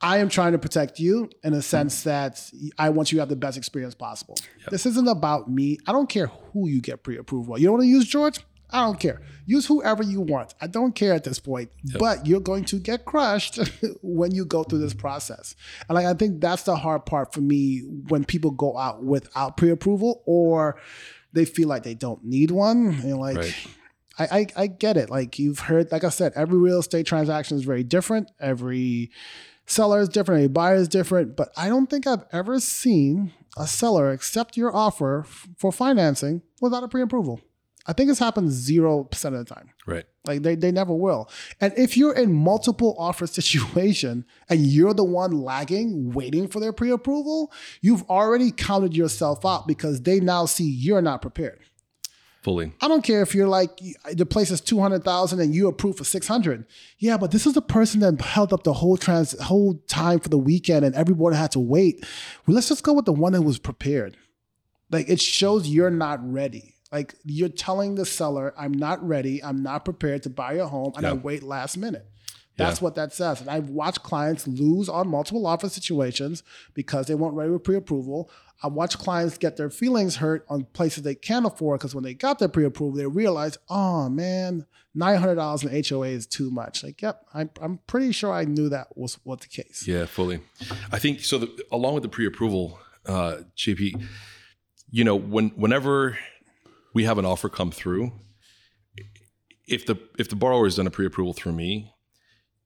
I 0.01 0.17
am 0.17 0.29
trying 0.29 0.51
to 0.51 0.59
protect 0.59 0.99
you 0.99 1.29
in 1.43 1.53
a 1.53 1.61
sense 1.61 2.03
that 2.03 2.51
I 2.77 2.89
want 2.89 3.11
you 3.11 3.17
to 3.17 3.21
have 3.21 3.29
the 3.29 3.35
best 3.35 3.57
experience 3.57 3.95
possible. 3.95 4.35
This 4.69 4.85
isn't 4.85 5.07
about 5.07 5.49
me. 5.49 5.77
I 5.87 5.91
don't 5.91 6.09
care 6.09 6.27
who 6.27 6.67
you 6.67 6.81
get 6.81 7.03
pre-approved. 7.03 7.47
for. 7.47 7.57
You 7.57 7.65
don't 7.65 7.73
want 7.73 7.83
to 7.83 7.87
use 7.89 8.07
George? 8.07 8.39
I 8.69 8.83
don't 8.85 8.99
care. 8.99 9.21
Use 9.45 9.65
whoever 9.65 10.03
you 10.03 10.19
want. 10.19 10.53
I 10.59 10.67
don't 10.67 10.93
care 10.93 11.13
at 11.13 11.23
this 11.23 11.39
point. 11.39 11.69
But 11.99 12.27
you're 12.27 12.41
going 12.41 12.65
to 12.65 12.79
get 12.79 13.05
crushed 13.05 13.59
when 14.01 14.31
you 14.35 14.43
go 14.45 14.63
through 14.63 14.79
this 14.79 14.93
process. 14.93 15.55
And 15.87 15.95
like 15.95 16.05
I 16.05 16.13
think 16.13 16.41
that's 16.41 16.63
the 16.63 16.75
hard 16.75 17.05
part 17.05 17.33
for 17.33 17.39
me 17.41 17.79
when 18.09 18.25
people 18.25 18.51
go 18.51 18.77
out 18.77 19.03
without 19.03 19.55
pre-approval 19.55 20.21
or 20.25 20.77
they 21.33 21.45
feel 21.45 21.69
like 21.69 21.83
they 21.83 21.93
don't 21.95 22.23
need 22.25 22.51
one. 22.51 22.87
And 23.03 23.17
like, 23.17 23.37
Right. 23.37 23.55
I, 24.19 24.25
I 24.39 24.47
I 24.63 24.67
get 24.67 24.97
it. 24.97 25.09
Like 25.09 25.37
you've 25.39 25.59
heard, 25.59 25.91
like 25.91 26.03
I 26.03 26.09
said, 26.09 26.33
every 26.35 26.57
real 26.57 26.79
estate 26.79 27.05
transaction 27.05 27.55
is 27.55 27.63
very 27.63 27.83
different. 27.83 28.31
Every 28.41 29.11
seller 29.67 30.01
is 30.01 30.09
different. 30.09 30.39
Every 30.39 30.47
buyer 30.49 30.75
is 30.75 30.87
different. 30.87 31.35
But 31.37 31.49
I 31.55 31.69
don't 31.69 31.87
think 31.89 32.05
I've 32.07 32.25
ever 32.33 32.59
seen 32.59 33.31
a 33.57 33.67
seller 33.67 34.11
accept 34.11 34.57
your 34.57 34.75
offer 34.75 35.21
f- 35.25 35.47
for 35.57 35.71
financing 35.71 36.41
without 36.61 36.83
a 36.83 36.87
pre-approval. 36.87 37.41
I 37.87 37.93
think 37.93 38.09
it's 38.09 38.19
happened 38.19 38.51
zero 38.51 39.05
percent 39.05 39.35
of 39.35 39.45
the 39.45 39.55
time. 39.55 39.69
Right. 39.85 40.05
Like 40.25 40.41
they, 40.43 40.55
they 40.55 40.71
never 40.71 40.93
will. 40.93 41.29
And 41.61 41.73
if 41.77 41.95
you're 41.95 42.13
in 42.13 42.33
multiple 42.33 42.95
offer 42.99 43.25
situation 43.27 44.25
and 44.49 44.67
you're 44.67 44.93
the 44.93 45.03
one 45.03 45.31
lagging, 45.41 46.11
waiting 46.11 46.47
for 46.47 46.59
their 46.59 46.73
pre-approval, 46.73 47.51
you've 47.81 48.03
already 48.03 48.51
counted 48.51 48.95
yourself 48.95 49.45
out 49.45 49.67
because 49.67 50.01
they 50.01 50.19
now 50.19 50.45
see 50.45 50.69
you're 50.69 51.01
not 51.01 51.21
prepared. 51.21 51.61
Fully. 52.43 52.71
I 52.81 52.87
don't 52.87 53.03
care 53.03 53.21
if 53.21 53.35
you're 53.35 53.47
like 53.47 53.71
the 54.13 54.25
place 54.25 54.51
is 54.51 54.61
two 54.61 54.79
hundred 54.79 55.03
thousand 55.03 55.41
and 55.41 55.53
you 55.53 55.67
approve 55.67 55.97
for 55.97 56.05
six 56.05 56.27
hundred. 56.27 56.65
Yeah, 56.97 57.17
but 57.17 57.31
this 57.31 57.45
is 57.45 57.53
the 57.53 57.61
person 57.61 57.99
that 58.01 58.21
held 58.21 58.53
up 58.53 58.63
the 58.63 58.73
whole 58.73 58.95
trans 58.95 59.37
whole 59.41 59.75
time 59.87 60.19
for 60.19 60.29
the 60.29 60.37
weekend 60.37 60.85
and 60.85 60.95
everyone 60.95 61.33
had 61.33 61.51
to 61.51 61.59
wait. 61.59 62.05
Well, 62.45 62.55
let's 62.55 62.69
just 62.69 62.83
go 62.83 62.93
with 62.93 63.05
the 63.05 63.11
one 63.11 63.33
that 63.33 63.41
was 63.41 63.59
prepared. 63.59 64.15
Like 64.89 65.09
it 65.09 65.19
shows 65.19 65.67
you're 65.67 65.89
not 65.89 66.19
ready. 66.23 66.75
Like 66.91 67.15
you're 67.25 67.49
telling 67.49 67.95
the 67.95 68.05
seller, 68.05 68.53
I'm 68.57 68.71
not 68.73 69.05
ready, 69.05 69.43
I'm 69.43 69.61
not 69.61 69.83
prepared 69.85 70.23
to 70.23 70.29
buy 70.29 70.53
your 70.53 70.67
home, 70.67 70.93
and 70.95 71.05
I 71.05 71.13
wait 71.13 71.43
last 71.43 71.77
minute. 71.77 72.05
That's 72.57 72.79
Yeah. 72.79 72.85
what 72.85 72.95
that 72.95 73.13
says. 73.13 73.39
And 73.41 73.49
I've 73.49 73.69
watched 73.69 74.01
clients 74.03 74.47
lose 74.47 74.89
on 74.89 75.09
multiple 75.09 75.45
offer 75.45 75.69
situations 75.69 76.41
because 76.73 77.05
they 77.07 77.13
weren't 77.13 77.35
ready 77.35 77.51
with 77.51 77.63
pre-approval. 77.63 78.31
I 78.63 78.67
watched 78.67 78.97
clients 78.97 79.37
get 79.37 79.57
their 79.57 79.69
feelings 79.69 80.15
hurt 80.15 80.43
on 80.49 80.63
places 80.73 81.03
they 81.03 81.13
can't 81.13 81.45
afford 81.45 81.79
because 81.79 81.93
when 81.93 82.03
they 82.03 82.15
got 82.15 82.39
their 82.39 82.47
pre-approval, 82.47 82.97
they 82.97 83.05
realized, 83.05 83.57
oh 83.69 84.09
man, 84.09 84.65
nine 84.95 85.17
hundred 85.19 85.35
dollars 85.35 85.63
in 85.63 85.69
HOA 85.87 86.07
is 86.07 86.25
too 86.25 86.49
much. 86.49 86.83
Like, 86.83 86.99
yep, 87.03 87.23
I'm, 87.31 87.51
I'm 87.61 87.77
pretty 87.85 88.11
sure 88.11 88.33
I 88.33 88.45
knew 88.45 88.69
that 88.69 88.97
was 88.97 89.19
what 89.23 89.41
the 89.41 89.47
case. 89.47 89.83
Yeah, 89.85 90.05
fully. 90.07 90.39
I 90.91 90.97
think 90.97 91.19
so. 91.19 91.37
The, 91.37 91.63
along 91.71 91.93
with 91.93 92.01
the 92.03 92.09
pre-approval, 92.09 92.79
uh, 93.05 93.41
JP, 93.55 94.01
you 94.89 95.03
know, 95.03 95.15
when 95.15 95.49
whenever 95.49 96.17
we 96.97 97.03
have 97.03 97.19
an 97.19 97.25
offer 97.25 97.47
come 97.47 97.69
through, 97.69 98.11
if 99.67 99.85
the 99.85 99.95
if 100.17 100.27
the 100.29 100.35
borrower 100.35 100.65
has 100.65 100.77
done 100.77 100.87
a 100.87 100.89
pre-approval 100.89 101.31
through 101.31 101.51
me, 101.51 101.93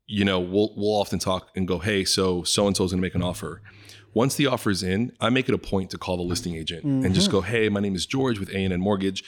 you 0.07 0.23
know, 0.23 0.39
we'll 0.39 0.73
we'll 0.77 0.95
often 0.95 1.19
talk 1.19 1.49
and 1.53 1.67
go, 1.67 1.79
hey, 1.79 2.05
so 2.05 2.41
so 2.43 2.65
and 2.65 2.77
so 2.77 2.85
is 2.85 2.91
going 2.91 3.01
to 3.01 3.05
make 3.05 3.13
an 3.13 3.21
offer. 3.21 3.61
Once 4.13 4.35
the 4.35 4.47
offer 4.47 4.69
is 4.69 4.83
in, 4.83 5.11
I 5.19 5.29
make 5.29 5.49
it 5.49 5.53
a 5.53 5.57
point 5.57 5.89
to 5.89 5.97
call 5.97 6.15
the 6.15 6.23
listing 6.23 6.55
agent 6.55 6.85
and 6.85 7.13
just 7.13 7.27
mm-hmm. 7.27 7.39
go, 7.39 7.41
hey, 7.41 7.67
my 7.67 7.81
name 7.81 7.93
is 7.93 8.05
George 8.05 8.39
with 8.39 8.49
A 8.51 8.63
and 8.63 8.71
N 8.71 8.79
Mortgage. 8.79 9.21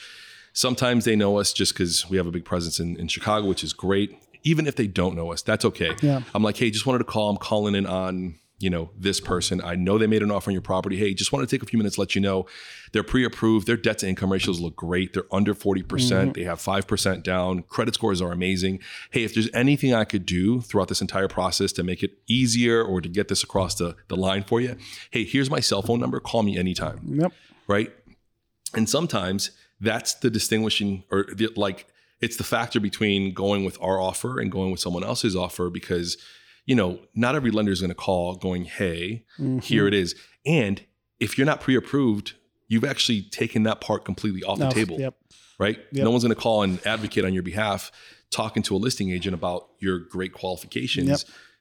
Sometimes 0.54 1.04
they 1.04 1.16
know 1.16 1.36
us 1.38 1.52
just 1.52 1.74
because 1.74 2.08
we 2.08 2.16
have 2.16 2.26
a 2.26 2.30
big 2.30 2.46
presence 2.46 2.80
in, 2.80 2.96
in 2.98 3.08
Chicago, 3.08 3.46
which 3.46 3.62
is 3.62 3.74
great. 3.74 4.16
Even 4.42 4.66
if 4.66 4.74
they 4.74 4.86
don't 4.86 5.16
know 5.16 5.32
us, 5.32 5.42
that's 5.42 5.66
okay. 5.66 5.94
Yeah. 6.00 6.22
I'm 6.34 6.42
like, 6.42 6.56
hey, 6.56 6.70
just 6.70 6.86
wanted 6.86 7.00
to 7.00 7.04
call. 7.04 7.28
I'm 7.28 7.36
calling 7.36 7.74
in 7.74 7.84
on 7.84 8.36
you 8.60 8.70
know 8.70 8.90
this 8.96 9.20
person. 9.20 9.60
I 9.62 9.74
know 9.74 9.98
they 9.98 10.06
made 10.06 10.22
an 10.22 10.30
offer 10.30 10.50
on 10.50 10.52
your 10.52 10.62
property. 10.62 10.96
Hey, 10.96 11.12
just 11.12 11.32
wanted 11.32 11.48
to 11.48 11.56
take 11.56 11.62
a 11.62 11.66
few 11.66 11.76
minutes 11.78 11.96
to 11.96 12.00
let 12.00 12.14
you 12.14 12.20
know 12.20 12.46
they're 12.92 13.02
pre-approved. 13.02 13.66
Their 13.66 13.76
debt 13.76 13.98
to 13.98 14.08
income 14.08 14.30
ratios 14.32 14.60
look 14.60 14.76
great. 14.76 15.12
They're 15.12 15.24
under 15.32 15.54
40%. 15.54 15.82
Mm-hmm. 15.84 16.32
They 16.32 16.44
have 16.44 16.60
5% 16.60 17.22
down. 17.24 17.62
Credit 17.64 17.94
scores 17.94 18.22
are 18.22 18.30
amazing. 18.32 18.78
Hey, 19.10 19.24
if 19.24 19.34
there's 19.34 19.50
anything 19.52 19.92
I 19.92 20.04
could 20.04 20.24
do 20.24 20.60
throughout 20.60 20.88
this 20.88 21.00
entire 21.00 21.28
process 21.28 21.72
to 21.72 21.82
make 21.82 22.02
it 22.02 22.12
easier 22.28 22.82
or 22.82 23.00
to 23.00 23.08
get 23.08 23.28
this 23.28 23.42
across 23.42 23.74
the, 23.74 23.96
the 24.08 24.16
line 24.16 24.44
for 24.44 24.60
you, 24.60 24.76
hey, 25.10 25.24
here's 25.24 25.50
my 25.50 25.60
cell 25.60 25.82
phone 25.82 25.98
number. 26.00 26.20
Call 26.20 26.42
me 26.44 26.56
anytime 26.56 27.00
Yep. 27.20 27.32
right? 27.66 27.92
And 28.74 28.88
sometimes 28.88 29.50
that's 29.80 30.14
the 30.14 30.30
distinguishing 30.30 31.04
or 31.10 31.26
the, 31.34 31.48
like 31.56 31.86
it's 32.20 32.36
the 32.36 32.44
factor 32.44 32.80
between 32.80 33.34
going 33.34 33.64
with 33.64 33.76
our 33.82 34.00
offer 34.00 34.40
and 34.40 34.50
going 34.50 34.70
with 34.70 34.80
someone 34.80 35.04
else's 35.04 35.36
offer 35.36 35.68
because 35.68 36.16
you 36.66 36.74
know 36.74 36.98
not 37.14 37.34
every 37.34 37.50
lender 37.50 37.72
is 37.72 37.80
going 37.80 37.90
to 37.90 37.94
call 37.94 38.34
going 38.36 38.64
hey 38.64 39.24
here 39.62 39.86
it 39.86 39.94
is 39.94 40.14
and 40.46 40.82
if 41.20 41.36
you're 41.38 41.46
not 41.46 41.60
pre-approved 41.60 42.34
you've 42.68 42.84
actually 42.84 43.22
taken 43.22 43.62
that 43.64 43.80
part 43.80 44.04
completely 44.04 44.42
off 44.42 44.58
the 44.58 44.68
table 44.70 44.98
Yep. 44.98 45.14
right 45.58 45.78
Yep. 45.92 46.04
no 46.04 46.10
one's 46.10 46.22
going 46.24 46.34
to 46.34 46.40
call 46.40 46.62
and 46.62 46.84
advocate 46.86 47.24
on 47.24 47.32
your 47.34 47.42
behalf 47.42 47.90
talking 48.30 48.62
to 48.64 48.74
a 48.74 48.78
listing 48.78 49.10
agent 49.10 49.34
about 49.34 49.68
your 49.78 49.98
great 49.98 50.32
qualifications 50.32 51.08
Yep. 51.08 51.18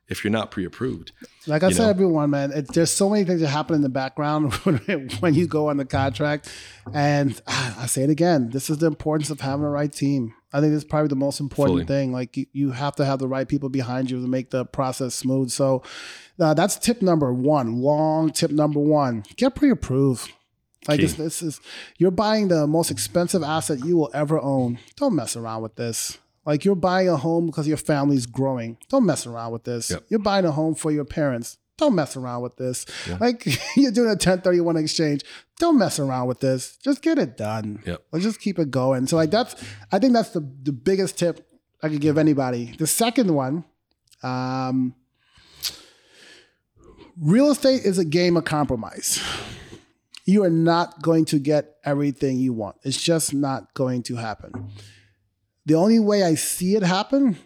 if 0.07 0.23
you're 0.23 0.31
not 0.31 0.51
pre-approved 0.51 1.11
Like 1.47 1.63
I 1.63 1.69
said, 1.71 1.83
know? 1.83 1.89
everyone, 1.89 2.29
man, 2.29 2.51
it, 2.53 2.73
there's 2.73 2.89
so 2.89 3.09
many 3.09 3.25
things 3.25 3.41
that 3.41 3.49
happen 3.49 3.75
in 3.75 3.81
the 3.81 3.89
background 3.89 4.53
when, 4.63 5.09
when 5.19 5.33
you 5.33 5.45
go 5.45 5.69
on 5.69 5.75
the 5.75 5.83
contract. 5.85 6.49
And 6.93 7.39
ah, 7.47 7.81
I 7.83 7.85
say 7.87 8.03
it 8.03 8.09
again, 8.09 8.49
this 8.51 8.69
is 8.69 8.77
the 8.77 8.85
importance 8.87 9.29
of 9.29 9.41
having 9.41 9.63
the 9.63 9.69
right 9.69 9.91
team. 9.91 10.33
I 10.53 10.61
think 10.61 10.71
this 10.71 10.83
is 10.83 10.89
probably 10.89 11.07
the 11.07 11.15
most 11.15 11.39
important 11.39 11.79
Fully. 11.79 11.85
thing. 11.85 12.11
Like 12.13 12.37
you, 12.37 12.45
you 12.53 12.71
have 12.71 12.95
to 12.97 13.05
have 13.05 13.17
the 13.19 13.27
right 13.27 13.47
people 13.47 13.69
behind 13.69 14.11
you 14.11 14.21
to 14.21 14.27
make 14.27 14.51
the 14.51 14.65
process 14.65 15.15
smooth. 15.15 15.49
So 15.49 15.81
uh, 16.39 16.53
that's 16.53 16.77
tip 16.77 17.01
number 17.01 17.33
one. 17.33 17.81
Long 17.81 18.31
tip 18.31 18.51
number 18.51 18.79
one: 18.79 19.23
get 19.35 19.55
pre-approved. 19.55 20.31
Like 20.87 20.99
this, 20.99 21.13
this 21.13 21.41
is 21.41 21.61
you're 21.97 22.11
buying 22.11 22.49
the 22.49 22.67
most 22.67 22.91
expensive 22.91 23.41
asset 23.41 23.83
you 23.85 23.97
will 23.97 24.11
ever 24.13 24.39
own. 24.39 24.79
Don't 24.95 25.15
mess 25.15 25.35
around 25.35 25.63
with 25.63 25.75
this. 25.75 26.17
Like 26.45 26.65
you're 26.65 26.75
buying 26.75 27.07
a 27.07 27.17
home 27.17 27.47
because 27.47 27.67
your 27.67 27.77
family's 27.77 28.25
growing. 28.25 28.77
Don't 28.89 29.05
mess 29.05 29.25
around 29.25 29.53
with 29.53 29.63
this. 29.63 29.89
Yep. 29.89 30.03
You're 30.09 30.19
buying 30.19 30.45
a 30.45 30.51
home 30.51 30.75
for 30.75 30.91
your 30.91 31.05
parents. 31.05 31.57
Don't 31.77 31.95
mess 31.95 32.15
around 32.15 32.43
with 32.43 32.55
this. 32.57 32.85
Like 33.19 33.45
you're 33.75 33.91
doing 33.91 34.07
a 34.07 34.11
1031 34.11 34.77
exchange. 34.77 35.21
Don't 35.59 35.77
mess 35.77 35.99
around 35.99 36.27
with 36.27 36.39
this. 36.39 36.77
Just 36.77 37.01
get 37.01 37.17
it 37.17 37.37
done. 37.37 37.81
Yep. 37.85 38.03
Let's 38.11 38.25
just 38.25 38.39
keep 38.39 38.59
it 38.59 38.69
going. 38.69 39.07
So 39.07 39.15
like 39.15 39.31
that's 39.31 39.55
I 39.91 39.99
think 39.99 40.13
that's 40.13 40.29
the 40.29 40.41
the 40.63 40.71
biggest 40.71 41.17
tip 41.17 41.47
I 41.81 41.89
could 41.89 42.01
give 42.01 42.17
anybody. 42.17 42.73
The 42.77 42.87
second 42.87 43.33
one, 43.33 43.65
um, 44.21 44.95
real 47.19 47.51
estate 47.51 47.83
is 47.83 47.97
a 47.97 48.05
game 48.05 48.37
of 48.37 48.45
compromise. 48.45 49.21
You 50.25 50.43
are 50.45 50.49
not 50.49 51.01
going 51.01 51.25
to 51.25 51.39
get 51.39 51.75
everything 51.83 52.39
you 52.39 52.53
want. 52.53 52.77
It's 52.83 53.01
just 53.01 53.33
not 53.33 53.73
going 53.73 54.03
to 54.03 54.15
happen. 54.15 54.69
The 55.65 55.75
only 55.75 55.99
way 55.99 56.23
I 56.23 56.35
see 56.35 56.75
it 56.75 56.83
happen 56.83 57.37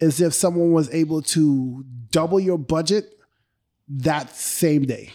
is 0.00 0.20
if 0.20 0.34
someone 0.34 0.72
was 0.72 0.92
able 0.94 1.22
to 1.22 1.84
double 2.10 2.40
your 2.40 2.58
budget 2.58 3.14
that 3.88 4.34
same 4.34 4.84
day. 4.84 5.10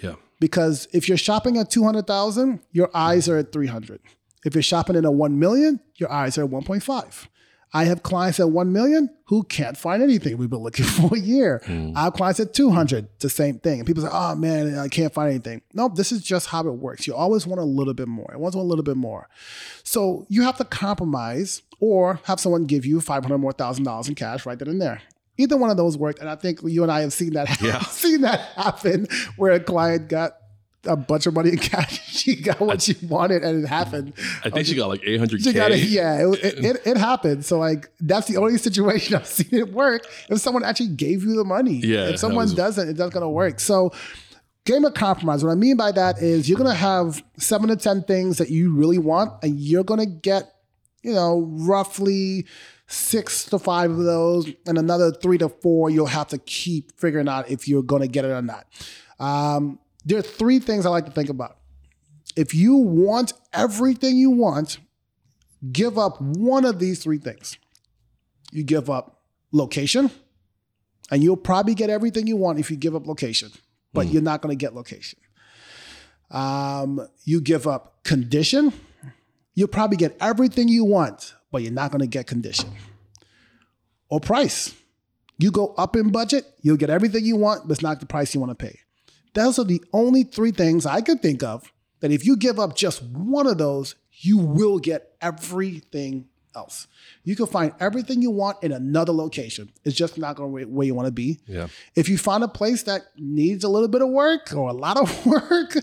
Yeah. 0.00 0.14
Because 0.40 0.88
if 0.92 1.08
you're 1.08 1.18
shopping 1.18 1.58
at 1.58 1.70
200,000, 1.70 2.60
your 2.70 2.90
eyes 2.94 3.28
are 3.28 3.38
at 3.38 3.52
300. 3.52 4.00
If 4.44 4.54
you're 4.54 4.62
shopping 4.62 4.96
in 4.96 5.04
a 5.04 5.10
1 5.10 5.38
million, 5.38 5.80
your 5.96 6.10
eyes 6.10 6.38
are 6.38 6.44
at 6.44 6.50
1.5. 6.50 7.28
I 7.74 7.84
have 7.84 8.02
clients 8.02 8.38
at 8.38 8.50
1 8.50 8.72
million 8.72 9.08
who 9.26 9.44
can't 9.44 9.78
find 9.78 10.02
anything 10.02 10.36
we've 10.36 10.50
been 10.50 10.58
looking 10.58 10.84
for 10.84 11.14
a 11.14 11.18
year. 11.18 11.62
Hmm. 11.64 11.92
I 11.96 12.04
have 12.04 12.12
clients 12.12 12.38
at 12.38 12.52
200, 12.52 13.08
the 13.20 13.30
same 13.30 13.58
thing. 13.60 13.80
And 13.80 13.86
people 13.86 14.02
say, 14.02 14.10
oh 14.12 14.34
man, 14.34 14.78
I 14.78 14.88
can't 14.88 15.12
find 15.12 15.30
anything. 15.30 15.62
No, 15.72 15.88
this 15.88 16.12
is 16.12 16.22
just 16.22 16.48
how 16.48 16.66
it 16.66 16.72
works. 16.72 17.06
You 17.06 17.14
always 17.14 17.46
want 17.46 17.60
a 17.60 17.64
little 17.64 17.94
bit 17.94 18.08
more. 18.08 18.30
I 18.30 18.34
always 18.34 18.54
want 18.54 18.66
a 18.66 18.68
little 18.68 18.84
bit 18.84 18.96
more. 18.96 19.28
So 19.84 20.26
you 20.28 20.42
have 20.42 20.58
to 20.58 20.64
compromise 20.64 21.62
or 21.82 22.20
have 22.24 22.38
someone 22.38 22.64
give 22.64 22.86
you 22.86 23.00
500 23.00 23.36
more 23.38 23.52
thousand 23.52 23.82
dollars 23.84 24.08
in 24.08 24.14
cash 24.14 24.46
right 24.46 24.56
then 24.58 24.68
and 24.68 24.80
there. 24.80 25.02
Either 25.36 25.56
one 25.56 25.68
of 25.70 25.76
those 25.76 25.98
worked. 25.98 26.20
And 26.20 26.28
I 26.30 26.36
think 26.36 26.60
you 26.62 26.82
and 26.84 26.92
I 26.92 27.00
have 27.00 27.12
seen 27.12 27.32
that, 27.32 27.60
Yeah. 27.60 27.80
seen 27.90 28.20
that 28.20 28.38
happen 28.54 29.08
where 29.36 29.52
a 29.52 29.58
client 29.60 30.08
got 30.08 30.32
a 30.84 30.94
bunch 30.96 31.26
of 31.26 31.34
money 31.34 31.50
in 31.50 31.58
cash. 31.58 31.98
She 32.22 32.36
got 32.36 32.60
what 32.60 32.80
she 32.82 32.94
wanted 33.08 33.42
and 33.42 33.64
it 33.64 33.66
happened. 33.66 34.12
I 34.44 34.50
think 34.50 34.66
she 34.66 34.76
got 34.76 34.86
like 34.88 35.00
800K. 35.02 35.42
She 35.42 35.52
got 35.52 35.72
it. 35.72 35.80
Yeah, 35.80 36.28
it, 36.28 36.44
it, 36.44 36.64
it, 36.64 36.76
it 36.86 36.96
happened. 36.96 37.44
So 37.44 37.58
like 37.58 37.90
that's 37.98 38.28
the 38.28 38.36
only 38.36 38.58
situation 38.58 39.14
I've 39.16 39.26
seen 39.26 39.48
it 39.58 39.72
work. 39.72 40.02
If 40.28 40.38
someone 40.38 40.62
actually 40.62 40.90
gave 40.90 41.24
you 41.24 41.34
the 41.34 41.42
money. 41.44 41.80
Yeah, 41.82 42.10
If 42.10 42.20
someone 42.20 42.44
was- 42.44 42.54
doesn't, 42.54 42.88
it's 42.88 42.98
not 43.00 43.10
gonna 43.10 43.28
work. 43.30 43.58
So 43.58 43.90
game 44.66 44.84
of 44.84 44.94
compromise. 44.94 45.42
What 45.42 45.50
I 45.50 45.56
mean 45.56 45.76
by 45.76 45.90
that 45.90 46.18
is 46.22 46.48
you're 46.48 46.58
gonna 46.58 46.74
have 46.74 47.24
seven 47.38 47.68
to 47.70 47.76
ten 47.76 48.04
things 48.04 48.38
that 48.38 48.50
you 48.50 48.72
really 48.76 48.98
want, 48.98 49.32
and 49.42 49.58
you're 49.58 49.82
gonna 49.84 50.06
get, 50.06 50.51
you 51.02 51.12
know, 51.12 51.48
roughly 51.50 52.46
six 52.86 53.44
to 53.46 53.58
five 53.58 53.90
of 53.90 53.98
those, 53.98 54.50
and 54.66 54.78
another 54.78 55.12
three 55.12 55.38
to 55.38 55.48
four 55.48 55.90
you'll 55.90 56.06
have 56.06 56.28
to 56.28 56.38
keep 56.38 56.98
figuring 56.98 57.28
out 57.28 57.50
if 57.50 57.66
you're 57.68 57.82
gonna 57.82 58.08
get 58.08 58.24
it 58.24 58.28
or 58.28 58.42
not. 58.42 58.66
Um, 59.18 59.78
there 60.04 60.18
are 60.18 60.22
three 60.22 60.58
things 60.58 60.84
I 60.84 60.90
like 60.90 61.06
to 61.06 61.12
think 61.12 61.28
about. 61.28 61.58
If 62.36 62.54
you 62.54 62.76
want 62.76 63.34
everything 63.52 64.16
you 64.16 64.30
want, 64.30 64.78
give 65.70 65.98
up 65.98 66.20
one 66.20 66.64
of 66.64 66.78
these 66.78 67.02
three 67.02 67.18
things. 67.18 67.56
You 68.50 68.64
give 68.64 68.90
up 68.90 69.22
location, 69.52 70.10
and 71.10 71.22
you'll 71.22 71.36
probably 71.36 71.74
get 71.74 71.90
everything 71.90 72.26
you 72.26 72.36
want 72.36 72.58
if 72.58 72.70
you 72.70 72.76
give 72.76 72.94
up 72.96 73.06
location, 73.06 73.52
but 73.92 74.08
you're 74.08 74.22
not 74.22 74.40
going 74.42 74.56
to 74.56 74.60
get 74.60 74.74
location. 74.74 75.18
Um, 76.30 77.06
you 77.24 77.40
give 77.40 77.66
up 77.66 78.02
condition, 78.04 78.72
you'll 79.54 79.68
probably 79.68 79.96
get 79.96 80.16
everything 80.20 80.68
you 80.68 80.84
want, 80.84 81.34
but 81.50 81.62
you're 81.62 81.72
not 81.72 81.90
going 81.90 82.00
to 82.00 82.06
get 82.06 82.26
condition. 82.26 82.70
Or 84.08 84.20
price. 84.20 84.74
You 85.38 85.50
go 85.50 85.74
up 85.76 85.96
in 85.96 86.10
budget, 86.10 86.44
you'll 86.60 86.76
get 86.76 86.90
everything 86.90 87.24
you 87.24 87.36
want, 87.36 87.66
but 87.66 87.72
it's 87.72 87.82
not 87.82 88.00
the 88.00 88.06
price 88.06 88.34
you 88.34 88.40
want 88.40 88.56
to 88.56 88.66
pay. 88.66 88.78
Those 89.34 89.58
are 89.58 89.64
the 89.64 89.82
only 89.92 90.24
three 90.24 90.52
things 90.52 90.86
I 90.86 91.00
could 91.00 91.22
think 91.22 91.42
of 91.42 91.72
that 92.00 92.10
if 92.10 92.26
you 92.26 92.36
give 92.36 92.58
up 92.60 92.76
just 92.76 93.02
one 93.02 93.46
of 93.46 93.58
those, 93.58 93.94
you 94.10 94.38
will 94.38 94.78
get 94.78 95.16
everything 95.20 96.28
else. 96.54 96.86
You 97.24 97.34
can 97.34 97.46
find 97.46 97.72
everything 97.80 98.22
you 98.22 98.30
want 98.30 98.62
in 98.62 98.72
another 98.72 99.12
location. 99.12 99.72
It's 99.84 99.96
just 99.96 100.18
not 100.18 100.36
going 100.36 100.52
to 100.52 100.66
be 100.66 100.72
where 100.72 100.86
you 100.86 100.94
want 100.94 101.06
to 101.06 101.12
be. 101.12 101.40
Yeah. 101.46 101.68
If 101.94 102.08
you 102.08 102.18
find 102.18 102.44
a 102.44 102.48
place 102.48 102.82
that 102.84 103.02
needs 103.16 103.64
a 103.64 103.68
little 103.68 103.88
bit 103.88 104.02
of 104.02 104.08
work 104.10 104.52
or 104.54 104.68
a 104.68 104.74
lot 104.74 104.96
of 104.96 105.26
work, 105.26 105.76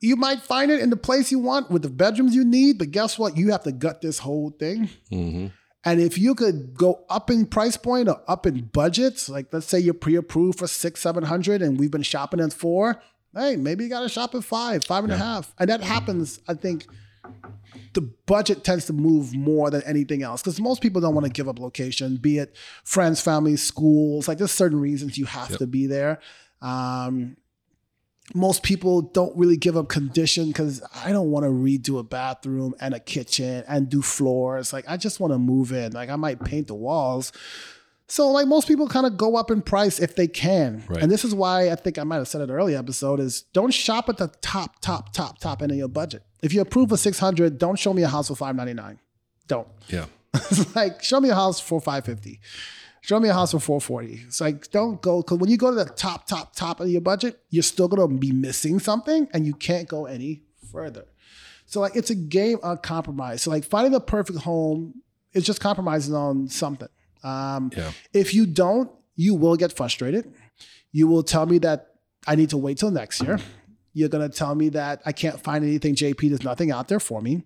you 0.00 0.16
might 0.16 0.40
find 0.40 0.70
it 0.70 0.80
in 0.80 0.90
the 0.90 0.96
place 0.96 1.30
you 1.30 1.38
want 1.38 1.70
with 1.70 1.82
the 1.82 1.90
bedrooms 1.90 2.34
you 2.34 2.44
need. 2.44 2.78
But 2.78 2.90
guess 2.90 3.18
what? 3.18 3.36
You 3.36 3.50
have 3.52 3.62
to 3.64 3.72
gut 3.72 4.00
this 4.00 4.18
whole 4.18 4.50
thing. 4.50 4.88
hmm 5.10 5.48
And 5.84 6.00
if 6.00 6.18
you 6.18 6.34
could 6.34 6.74
go 6.74 7.04
up 7.08 7.30
in 7.30 7.46
price 7.46 7.76
point 7.76 8.08
or 8.08 8.20
up 8.28 8.46
in 8.46 8.66
budgets, 8.72 9.28
like 9.28 9.46
let's 9.52 9.66
say 9.66 9.78
you're 9.78 9.94
pre-approved 9.94 10.58
for 10.58 10.66
six, 10.66 11.00
seven 11.00 11.24
hundred, 11.24 11.62
and 11.62 11.78
we've 11.78 11.90
been 11.90 12.02
shopping 12.02 12.40
at 12.40 12.52
four. 12.52 13.02
Hey, 13.34 13.56
maybe 13.56 13.84
you 13.84 13.90
got 13.90 14.00
to 14.00 14.08
shop 14.08 14.34
at 14.34 14.42
five, 14.44 14.84
five 14.84 15.04
and 15.04 15.12
a 15.12 15.16
half, 15.16 15.54
and 15.58 15.70
that 15.70 15.80
happens. 15.82 16.40
I 16.48 16.54
think 16.54 16.86
the 17.92 18.02
budget 18.26 18.64
tends 18.64 18.86
to 18.86 18.92
move 18.92 19.34
more 19.34 19.70
than 19.70 19.82
anything 19.84 20.22
else 20.22 20.42
because 20.42 20.60
most 20.60 20.82
people 20.82 21.00
don't 21.00 21.14
want 21.14 21.26
to 21.26 21.32
give 21.32 21.48
up 21.48 21.58
location, 21.58 22.16
be 22.16 22.38
it 22.38 22.56
friends, 22.84 23.20
family, 23.20 23.56
schools. 23.56 24.28
Like 24.28 24.38
there's 24.38 24.50
certain 24.50 24.80
reasons 24.80 25.16
you 25.16 25.26
have 25.26 25.56
to 25.58 25.66
be 25.66 25.86
there. 25.86 26.18
Um, 26.60 27.36
most 28.34 28.62
people 28.62 29.02
don't 29.02 29.36
really 29.36 29.56
give 29.56 29.76
up 29.76 29.88
condition 29.88 30.48
because 30.48 30.82
I 30.94 31.12
don't 31.12 31.30
want 31.30 31.44
to 31.44 31.50
redo 31.50 31.98
a 31.98 32.02
bathroom 32.02 32.74
and 32.80 32.94
a 32.94 33.00
kitchen 33.00 33.64
and 33.68 33.88
do 33.88 34.02
floors. 34.02 34.72
Like 34.72 34.84
I 34.88 34.96
just 34.96 35.20
want 35.20 35.32
to 35.32 35.38
move 35.38 35.72
in. 35.72 35.92
Like 35.92 36.10
I 36.10 36.16
might 36.16 36.42
paint 36.44 36.68
the 36.68 36.74
walls. 36.74 37.32
So 38.08 38.28
like 38.30 38.46
most 38.46 38.66
people 38.66 38.88
kind 38.88 39.06
of 39.06 39.16
go 39.16 39.36
up 39.36 39.50
in 39.50 39.62
price 39.62 39.98
if 39.98 40.16
they 40.16 40.26
can. 40.26 40.82
Right. 40.88 41.02
And 41.02 41.10
this 41.10 41.24
is 41.24 41.34
why 41.34 41.70
I 41.70 41.76
think 41.76 41.98
I 41.98 42.04
might 42.04 42.16
have 42.16 42.28
said 42.28 42.40
it 42.40 42.52
earlier 42.52 42.78
episode 42.78 43.20
is 43.20 43.42
don't 43.52 43.72
shop 43.72 44.08
at 44.08 44.16
the 44.16 44.28
top, 44.40 44.80
top, 44.80 45.12
top, 45.12 45.38
top 45.38 45.62
end 45.62 45.72
of 45.72 45.78
your 45.78 45.88
budget. 45.88 46.24
If 46.42 46.52
you 46.52 46.60
approve 46.60 46.88
for 46.88 46.96
600, 46.96 47.58
don't 47.58 47.78
show 47.78 47.92
me 47.92 48.02
a 48.02 48.08
house 48.08 48.28
for 48.28 48.34
599. 48.34 48.98
Don't. 49.46 49.68
Yeah. 49.88 50.06
It's 50.32 50.76
like 50.76 51.02
show 51.02 51.20
me 51.20 51.28
a 51.30 51.34
house 51.34 51.58
for 51.58 51.80
550 51.80 52.40
show 53.02 53.18
me 53.20 53.28
a 53.28 53.32
house 53.34 53.52
for 53.52 53.60
440 53.60 54.24
it's 54.26 54.40
like 54.40 54.70
don't 54.70 55.00
go 55.00 55.22
because 55.22 55.38
when 55.38 55.50
you 55.50 55.56
go 55.56 55.70
to 55.70 55.76
the 55.76 55.84
top 55.86 56.26
top 56.26 56.54
top 56.54 56.80
of 56.80 56.88
your 56.88 57.00
budget 57.00 57.40
you're 57.50 57.62
still 57.62 57.88
going 57.88 58.06
to 58.08 58.18
be 58.18 58.32
missing 58.32 58.78
something 58.78 59.26
and 59.32 59.46
you 59.46 59.54
can't 59.54 59.88
go 59.88 60.06
any 60.06 60.42
further. 60.72 61.06
So 61.66 61.80
like 61.80 61.96
it's 61.96 62.10
a 62.10 62.14
game 62.14 62.58
of 62.62 62.82
compromise. 62.82 63.42
So 63.42 63.50
like 63.50 63.64
finding 63.64 63.92
the 63.92 64.00
perfect 64.00 64.40
home 64.40 65.02
is 65.32 65.44
just 65.44 65.60
compromising 65.60 66.14
on 66.14 66.48
something. 66.48 66.88
Um, 67.22 67.70
Yeah. 67.76 67.92
if 68.12 68.34
you 68.34 68.46
don't 68.46 68.90
you 69.16 69.34
will 69.34 69.56
get 69.56 69.72
frustrated. 69.72 70.32
You 70.92 71.06
will 71.08 71.22
tell 71.22 71.46
me 71.46 71.58
that 71.58 71.86
i 72.26 72.34
need 72.34 72.50
to 72.50 72.56
wait 72.58 72.78
till 72.78 72.90
next 72.90 73.22
year. 73.22 73.38
You're 73.92 74.08
going 74.08 74.28
to 74.30 74.36
tell 74.36 74.54
me 74.54 74.68
that 74.70 75.02
i 75.06 75.12
can't 75.12 75.40
find 75.40 75.64
anything 75.64 75.94
jp 75.96 76.28
there's 76.28 76.44
nothing 76.44 76.70
out 76.70 76.86
there 76.88 77.00
for 77.00 77.20
me 77.20 77.42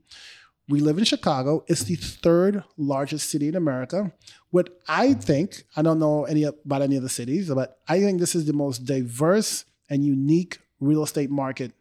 we 0.68 0.80
live 0.80 0.98
in 0.98 1.04
Chicago. 1.04 1.64
It's 1.66 1.84
the 1.84 1.96
third 1.96 2.64
largest 2.76 3.30
city 3.30 3.48
in 3.48 3.54
America. 3.54 4.12
What 4.50 4.80
I 4.88 5.14
think, 5.14 5.64
I 5.76 5.82
don't 5.82 5.98
know 5.98 6.24
any 6.24 6.44
about 6.44 6.82
any 6.82 6.96
other 6.96 7.08
cities, 7.08 7.50
but 7.50 7.78
I 7.88 8.00
think 8.00 8.20
this 8.20 8.34
is 8.34 8.46
the 8.46 8.52
most 8.52 8.84
diverse 8.84 9.64
and 9.90 10.04
unique 10.04 10.58
real 10.80 11.02
estate 11.02 11.30
market 11.30 11.72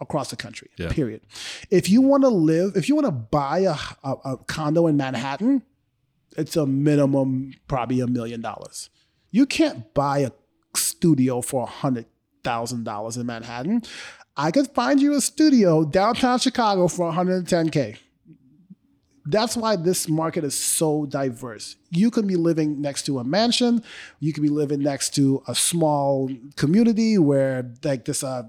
across 0.00 0.30
the 0.30 0.36
country. 0.36 0.68
Yeah. 0.76 0.90
Period. 0.90 1.22
If 1.70 1.88
you 1.88 2.02
want 2.02 2.24
to 2.24 2.28
live, 2.28 2.76
if 2.76 2.88
you 2.88 2.94
want 2.94 3.06
to 3.06 3.12
buy 3.12 3.60
a, 3.60 3.76
a, 4.04 4.12
a 4.24 4.36
condo 4.46 4.86
in 4.88 4.96
Manhattan, 4.96 5.62
it's 6.36 6.56
a 6.56 6.66
minimum 6.66 7.54
probably 7.68 8.00
a 8.00 8.06
million 8.06 8.40
dollars. 8.40 8.90
You 9.30 9.46
can't 9.46 9.92
buy 9.94 10.18
a 10.18 10.32
studio 10.74 11.40
for 11.40 11.62
a 11.62 11.66
hundred 11.66 12.06
thousand 12.44 12.84
dollars 12.84 13.16
in 13.16 13.26
Manhattan. 13.26 13.82
I 14.36 14.50
could 14.50 14.68
find 14.68 15.00
you 15.00 15.14
a 15.14 15.20
studio 15.20 15.84
downtown 15.84 16.38
Chicago 16.38 16.88
for 16.88 17.12
110k. 17.12 17.98
That's 19.24 19.56
why 19.56 19.76
this 19.76 20.08
market 20.08 20.42
is 20.42 20.54
so 20.58 21.06
diverse. 21.06 21.76
You 21.90 22.10
can 22.10 22.26
be 22.26 22.34
living 22.34 22.80
next 22.80 23.04
to 23.06 23.18
a 23.20 23.24
mansion, 23.24 23.82
you 24.18 24.32
could 24.32 24.42
be 24.42 24.48
living 24.48 24.80
next 24.80 25.14
to 25.14 25.42
a 25.46 25.54
small 25.54 26.28
community 26.56 27.18
where 27.18 27.72
like 27.84 28.04
this 28.04 28.24
uh 28.24 28.44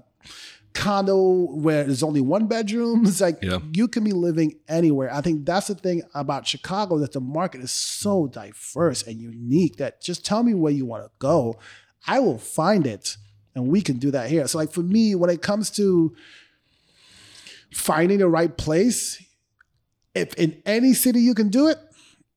condo 0.72 1.46
where 1.52 1.84
there's 1.84 2.02
only 2.02 2.20
one 2.20 2.46
bedroom. 2.48 3.06
It's 3.06 3.20
like 3.20 3.38
Yeah. 3.42 3.58
you 3.72 3.86
can 3.86 4.02
be 4.02 4.10
living 4.12 4.56
anywhere. 4.66 5.12
I 5.14 5.20
think 5.20 5.46
that's 5.46 5.68
the 5.68 5.76
thing 5.76 6.02
about 6.14 6.48
Chicago 6.48 6.98
that 6.98 7.12
the 7.12 7.20
market 7.20 7.60
is 7.60 7.70
so 7.70 8.26
diverse 8.26 9.02
and 9.04 9.20
unique 9.20 9.76
that 9.76 10.00
just 10.02 10.24
tell 10.26 10.42
me 10.42 10.54
where 10.54 10.72
you 10.72 10.84
want 10.86 11.04
to 11.04 11.10
go. 11.20 11.56
I 12.06 12.18
will 12.18 12.38
find 12.38 12.86
it 12.86 13.16
and 13.54 13.68
we 13.68 13.80
can 13.80 13.98
do 13.98 14.10
that 14.12 14.28
here. 14.30 14.46
So 14.48 14.58
like 14.58 14.72
for 14.72 14.82
me 14.82 15.14
when 15.14 15.30
it 15.30 15.42
comes 15.42 15.70
to 15.72 16.14
finding 17.72 18.18
the 18.18 18.28
right 18.28 18.56
place, 18.56 19.22
if 20.14 20.34
in 20.34 20.60
any 20.64 20.92
city 20.94 21.20
you 21.20 21.34
can 21.34 21.48
do 21.48 21.68
it, 21.68 21.78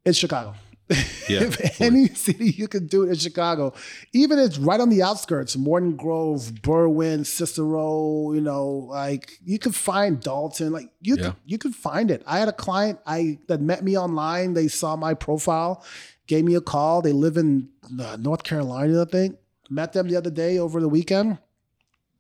it's 0.06 0.18
Chicago. 0.18 0.56
Yeah, 1.28 1.42
if 1.44 1.82
any 1.82 2.08
city 2.08 2.52
you 2.52 2.70
can 2.70 2.88
do 2.88 3.04
it 3.04 3.10
in 3.10 3.16
Chicago, 3.16 3.74
even 4.14 4.40
if 4.40 4.46
it's 4.48 4.58
right 4.58 4.80
on 4.80 4.88
the 4.88 5.04
outskirts, 5.04 5.58
Morton 5.58 5.98
Grove, 5.98 6.40
Berwyn, 6.62 7.26
Cicero, 7.26 8.32
you 8.32 8.40
know, 8.40 8.66
like 8.90 9.34
you 9.44 9.60
could 9.60 9.76
find 9.76 10.22
Dolton, 10.22 10.72
like 10.72 10.90
you 11.02 11.18
Yeah. 11.18 11.24
could, 11.24 11.36
you 11.46 11.58
could 11.58 11.76
find 11.76 12.10
it. 12.10 12.24
I 12.26 12.40
had 12.40 12.48
a 12.48 12.54
client 12.54 13.00
I 13.06 13.40
that 13.50 13.60
met 13.60 13.84
me 13.84 13.98
online. 13.98 14.54
They 14.54 14.70
saw 14.70 14.96
my 14.96 15.14
profile, 15.14 15.84
gave 16.28 16.46
me 16.46 16.56
a 16.56 16.62
call. 16.62 17.02
They 17.02 17.12
live 17.12 17.36
in 17.36 17.68
uh, 18.00 18.16
North 18.18 18.44
Carolina, 18.44 19.02
I 19.02 19.06
think. 19.12 19.36
Met 19.70 19.94
them 19.94 20.08
the 20.08 20.16
other 20.16 20.30
day 20.30 20.58
over 20.58 20.80
the 20.80 20.90
weekend. 20.90 21.38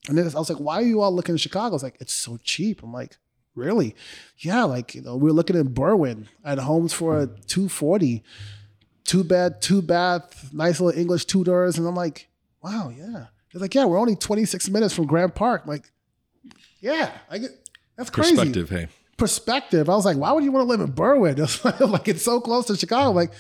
And 0.07 0.17
then 0.17 0.25
I 0.25 0.39
was 0.39 0.49
like, 0.49 0.59
why 0.59 0.75
are 0.75 0.83
you 0.83 1.01
all 1.01 1.13
looking 1.13 1.33
in 1.33 1.37
Chicago? 1.37 1.75
It's 1.75 1.83
like, 1.83 1.97
it's 1.99 2.13
so 2.13 2.37
cheap. 2.43 2.81
I'm 2.83 2.93
like, 2.93 3.17
really? 3.55 3.95
Yeah, 4.37 4.63
like, 4.63 4.95
you 4.95 5.01
know, 5.01 5.15
we 5.17 5.29
are 5.29 5.33
looking 5.33 5.55
in 5.55 5.69
Berwyn 5.69 6.27
at 6.45 6.59
homes 6.59 6.93
for 6.93 7.19
a 7.19 7.27
240, 7.27 8.23
two 9.03 9.23
bed, 9.23 9.61
two 9.61 9.81
bath, 9.81 10.53
nice 10.53 10.79
little 10.79 10.99
English 10.99 11.25
Tudors. 11.25 11.77
And 11.77 11.87
I'm 11.87 11.95
like, 11.95 12.29
wow, 12.63 12.89
yeah. 12.95 13.25
They're 13.51 13.61
like, 13.61 13.75
yeah, 13.75 13.85
we're 13.85 13.99
only 13.99 14.15
26 14.15 14.69
minutes 14.69 14.93
from 14.93 15.07
Grant 15.07 15.35
Park. 15.35 15.63
I'm 15.63 15.69
like, 15.69 15.91
yeah, 16.79 17.11
I 17.29 17.39
get 17.39 17.51
that's 17.97 18.09
crazy. 18.09 18.35
Perspective. 18.35 18.69
Hey. 18.69 18.87
perspective, 19.17 19.89
I 19.89 19.95
was 19.95 20.05
like, 20.05 20.17
why 20.17 20.31
would 20.31 20.43
you 20.43 20.51
want 20.51 20.65
to 20.65 20.69
live 20.69 20.81
in 20.81 20.93
Berwyn? 20.93 21.89
like 21.91 22.07
it's 22.07 22.21
so 22.21 22.39
close 22.39 22.67
to 22.67 22.77
Chicago. 22.77 23.11
Like, 23.11 23.31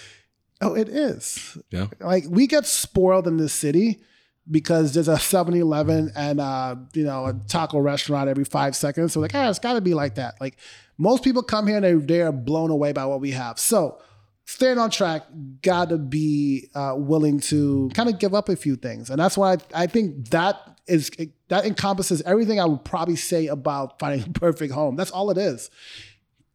oh, 0.61 0.75
it 0.75 0.89
is. 0.89 1.57
Yeah. 1.71 1.87
Like 1.99 2.25
we 2.29 2.47
get 2.47 2.65
spoiled 2.65 3.27
in 3.27 3.37
this 3.37 3.53
city 3.53 4.01
because 4.49 4.93
there's 4.93 5.07
a 5.07 5.15
7-Eleven 5.15 6.11
and 6.15 6.39
uh, 6.39 6.75
you 6.93 7.03
know, 7.03 7.25
a 7.25 7.33
taco 7.47 7.79
restaurant 7.79 8.29
every 8.29 8.45
five 8.45 8.75
seconds. 8.75 9.13
So 9.13 9.19
like, 9.19 9.35
ah, 9.35 9.49
it's 9.49 9.59
gotta 9.59 9.81
be 9.81 9.93
like 9.93 10.15
that. 10.15 10.39
Like 10.39 10.57
most 10.97 11.23
people 11.23 11.43
come 11.43 11.67
here 11.67 11.77
and 11.77 11.85
they 11.85 11.93
they're 11.93 12.31
blown 12.31 12.71
away 12.71 12.91
by 12.93 13.05
what 13.05 13.19
we 13.19 13.31
have. 13.31 13.59
So 13.59 14.01
staying 14.45 14.77
on 14.77 14.89
track, 14.89 15.23
gotta 15.61 15.97
be 15.97 16.69
uh, 16.73 16.95
willing 16.97 17.39
to 17.41 17.89
kind 17.93 18.09
of 18.09 18.19
give 18.19 18.33
up 18.33 18.49
a 18.49 18.55
few 18.55 18.75
things. 18.75 19.09
And 19.09 19.19
that's 19.19 19.37
why 19.37 19.53
I, 19.53 19.57
I 19.83 19.87
think 19.87 20.29
that 20.29 20.55
is 20.87 21.11
that 21.49 21.65
encompasses 21.65 22.21
everything 22.23 22.59
I 22.59 22.65
would 22.65 22.83
probably 22.85 23.17
say 23.17 23.47
about 23.47 23.99
finding 23.99 24.27
a 24.27 24.31
perfect 24.39 24.73
home. 24.73 24.95
That's 24.95 25.11
all 25.11 25.29
it 25.29 25.37
is. 25.37 25.69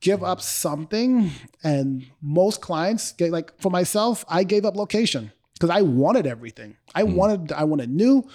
Give 0.03 0.23
up 0.25 0.41
something, 0.41 1.31
and 1.63 2.05
most 2.21 2.61
clients 2.61 3.13
get 3.13 3.31
like 3.31 3.53
for 3.61 3.71
myself, 3.71 4.25
I 4.29 4.43
gave 4.45 4.65
up 4.65 4.75
location 4.77 5.33
because 5.55 5.71
I 5.71 5.83
wanted 5.83 6.27
everything. 6.27 6.77
I 6.95 7.03
Hmm. 7.05 7.15
wanted 7.15 7.53
I 7.53 7.65
wanted 7.65 7.89
new, 7.89 8.29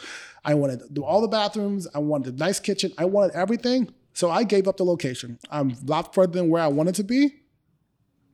I 0.45 0.53
wanted 0.55 0.79
to 0.79 0.89
do 0.89 1.03
all 1.03 1.19
the 1.21 1.27
bathrooms, 1.27 1.85
I 1.93 1.99
wanted 1.99 2.35
a 2.35 2.37
nice 2.37 2.59
kitchen, 2.59 2.91
I 2.97 3.05
wanted 3.05 3.35
everything. 3.35 3.93
So 4.13 4.31
I 4.31 4.43
gave 4.43 4.67
up 4.67 4.77
the 4.77 4.85
location. 4.85 5.37
I'm 5.51 5.71
a 5.71 5.75
lot 5.85 6.15
further 6.15 6.33
than 6.39 6.49
where 6.49 6.63
I 6.63 6.67
wanted 6.67 6.95
to 6.95 7.03
be, 7.03 7.35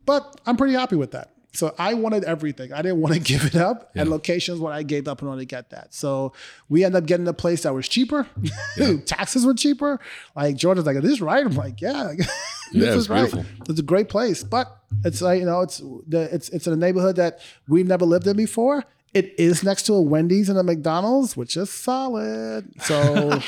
but 0.05 0.39
I'm 0.45 0.55
pretty 0.55 0.75
happy 0.75 0.95
with 0.95 1.11
that. 1.11 1.32
So 1.55 1.73
I 1.77 1.93
wanted 1.93 2.23
everything. 2.23 2.73
I 2.73 2.81
didn't 2.81 2.99
want 2.99 3.13
to 3.13 3.19
give 3.31 3.45
it 3.45 3.55
up, 3.55 3.91
and 3.95 4.07
Yeah. 4.07 4.11
locations 4.11 4.59
what 4.59 4.73
I 4.73 4.81
gave 4.83 5.07
up 5.07 5.21
in 5.21 5.27
order 5.27 5.41
to 5.41 5.45
get 5.45 5.69
that. 5.69 5.93
So 5.93 6.33
we 6.67 6.83
ended 6.83 7.03
up 7.03 7.07
getting 7.07 7.27
a 7.27 7.33
place 7.33 7.61
that 7.63 7.73
was 7.75 7.87
cheaper. 7.87 8.27
Taxes 9.05 9.45
were 9.45 9.53
cheaper. 9.53 9.99
Like 10.35 10.55
Jordan's 10.55 10.85
like, 10.87 10.97
"Is 10.97 11.03
this 11.03 11.21
right?" 11.21 11.45
I'm 11.45 11.55
like, 11.55 11.79
"Yeah, 11.81 12.13
this 12.17 12.27
Yeah, 12.71 12.87
is 12.89 12.95
it's 12.95 13.09
right. 13.09 13.29
beautiful. 13.31 13.45
It's 13.69 13.79
a 13.79 13.83
great 13.83 14.09
place, 14.09 14.43
but 14.43 14.75
it's 15.05 15.21
like 15.21 15.39
you 15.39 15.45
know, 15.45 15.61
it's 15.61 15.77
the 16.07 16.27
it's 16.33 16.49
it's 16.49 16.65
in 16.67 16.73
a 16.73 16.77
neighborhood 16.77 17.17
that 17.17 17.39
we've 17.67 17.87
never 17.87 18.05
lived 18.05 18.25
in 18.27 18.35
before. 18.35 18.83
It 19.13 19.35
is 19.37 19.63
next 19.63 19.83
to 19.83 19.93
a 19.93 20.01
Wendy's 20.01 20.49
and 20.49 20.57
a 20.57 20.63
McDonald's, 20.63 21.37
which 21.37 21.55
is 21.55 21.69
solid. 21.69 22.67
So 22.81 23.39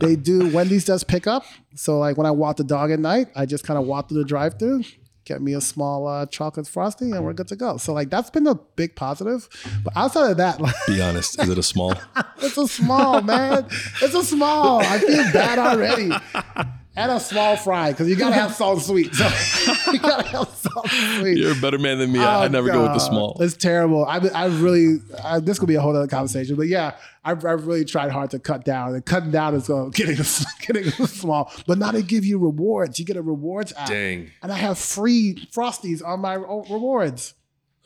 they 0.00 0.16
do 0.16 0.50
Wendy's 0.54 0.86
does 0.86 1.04
pick 1.04 1.26
up. 1.26 1.44
So 1.74 1.98
like 1.98 2.16
when 2.16 2.26
I 2.26 2.30
walk 2.30 2.56
the 2.56 2.64
dog 2.64 2.90
at 2.90 2.98
night, 2.98 3.26
I 3.36 3.44
just 3.44 3.62
kind 3.64 3.78
of 3.78 3.84
walk 3.86 4.08
through 4.08 4.18
the 4.18 4.24
drive-through, 4.24 4.84
get 5.26 5.42
me 5.42 5.52
a 5.52 5.60
small 5.60 6.06
uh, 6.06 6.24
chocolate 6.24 6.66
frosting 6.66 7.12
and 7.12 7.24
we're 7.24 7.34
good 7.34 7.48
to 7.48 7.56
go. 7.56 7.76
So 7.76 7.92
like 7.92 8.08
that's 8.08 8.30
been 8.30 8.46
a 8.46 8.54
big 8.54 8.96
positive. 8.96 9.48
But 9.84 9.94
outside 9.96 10.30
of 10.30 10.36
that, 10.38 10.60
like, 10.60 10.74
Be 10.86 11.02
honest. 11.02 11.38
Is 11.40 11.48
it 11.48 11.58
a 11.58 11.62
small? 11.62 11.94
it's 12.38 12.56
a 12.56 12.68
small 12.68 13.20
man. 13.20 13.66
It's 14.00 14.14
a 14.14 14.24
small. 14.24 14.80
I 14.80 14.98
feel 14.98 15.24
bad 15.32 15.58
already. 15.58 16.10
And 16.98 17.12
a 17.12 17.20
small 17.20 17.56
fry 17.56 17.90
because 17.92 18.08
you 18.08 18.16
gotta 18.16 18.34
have 18.34 18.54
salt 18.54 18.78
and 18.78 18.82
sweet. 18.86 19.14
So 19.14 19.24
you 19.92 19.98
gotta 19.98 20.26
have 20.28 20.48
salt 20.48 20.92
and 20.92 21.20
sweet. 21.20 21.38
You're 21.38 21.52
a 21.52 21.60
better 21.60 21.78
man 21.78 21.98
than 21.98 22.10
me. 22.12 22.18
I, 22.20 22.42
I 22.42 22.44
Oh, 22.46 22.48
never 22.48 22.68
go 22.68 22.82
with 22.82 22.92
the 22.94 22.98
small. 22.98 23.36
It's 23.40 23.56
terrible. 23.56 24.04
I, 24.06 24.16
I 24.34 24.46
really, 24.46 24.98
I, 25.22 25.40
this 25.40 25.58
could 25.58 25.68
be 25.68 25.74
a 25.74 25.80
whole 25.80 25.94
other 25.94 26.06
conversation. 26.06 26.56
But 26.56 26.68
yeah, 26.68 26.96
I've, 27.24 27.44
I've 27.44 27.66
really 27.66 27.84
tried 27.84 28.10
hard 28.10 28.30
to 28.30 28.38
cut 28.38 28.64
down. 28.64 28.94
And 28.94 29.04
cutting 29.04 29.30
down 29.30 29.54
is 29.54 29.68
uh, 29.68 29.90
getting, 29.92 30.16
getting 30.66 30.90
small. 31.06 31.52
But 31.66 31.78
now 31.78 31.92
they 31.92 32.02
give 32.02 32.24
you 32.24 32.38
rewards. 32.38 32.98
You 32.98 33.04
get 33.04 33.16
a 33.16 33.22
rewards 33.22 33.72
app. 33.76 33.88
Dang. 33.88 34.30
And 34.42 34.50
I 34.50 34.56
have 34.56 34.78
free 34.78 35.48
Frosties 35.54 36.02
on 36.04 36.20
my 36.20 36.34
rewards. 36.34 37.34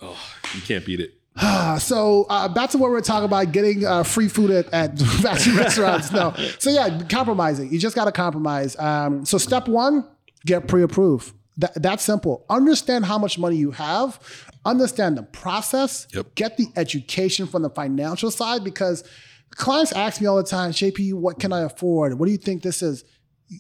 Oh, 0.01 0.17
you 0.55 0.61
can't 0.63 0.87
beat 0.87 1.01
it. 1.01 1.15
So 1.79 2.27
uh, 2.29 2.49
back 2.49 2.71
to 2.71 2.79
what 2.79 2.91
we 2.91 2.97
are 2.99 3.01
talking 3.01 3.25
about, 3.25 3.53
getting 3.53 3.87
uh, 3.87 4.03
free 4.03 4.29
food 4.29 4.51
at, 4.51 4.67
at 4.73 4.99
fancy 5.23 5.53
restaurants. 5.57 6.13
No, 6.13 6.35
so 6.59 6.71
yeah, 6.71 7.03
compromising. 7.09 7.73
You 7.73 7.79
just 7.79 7.97
got 7.97 8.05
to 8.07 8.13
compromise. 8.13 8.77
Um, 8.79 9.25
so 9.25 9.39
step 9.39 9.69
one, 9.69 10.07
get 10.45 10.67
pre-approved. 10.69 11.33
That, 11.57 11.81
that's 11.81 12.03
simple. 12.03 12.45
Understand 12.51 13.05
how 13.07 13.19
much 13.19 13.39
money 13.39 13.57
you 13.57 13.71
have. 13.71 14.19
Understand 14.65 15.17
the 15.17 15.23
process. 15.23 16.07
Yep. 16.13 16.35
Get 16.35 16.57
the 16.57 16.67
education 16.77 17.47
from 17.47 17.63
the 17.63 17.71
financial 17.71 18.31
side 18.31 18.65
because 18.65 19.05
clients 19.51 19.93
ask 19.93 20.21
me 20.21 20.27
all 20.27 20.37
the 20.37 20.43
time, 20.43 20.73
JP, 20.73 21.15
what 21.15 21.39
can 21.39 21.53
I 21.53 21.61
afford? 21.63 22.19
What 22.19 22.27
do 22.27 22.33
you 22.33 22.39
think 22.39 22.63
this 22.63 22.83
is? 22.83 23.05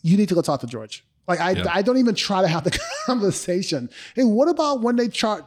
You 0.03 0.17
need 0.17 0.29
to 0.29 0.35
go 0.35 0.43
talk 0.43 0.61
to 0.61 0.67
George. 0.67 1.05
Like 1.27 1.41
I, 1.41 1.53
Yeah. 1.53 1.65
I 1.73 1.83
don't 1.83 1.97
even 1.99 2.15
try 2.15 2.43
to 2.43 2.49
have 2.49 2.65
the 2.65 2.79
conversation. 3.07 3.89
Hey, 4.15 4.25
what 4.25 4.49
about 4.49 4.83
when 4.83 4.97
they 4.97 5.09
chart? 5.09 5.45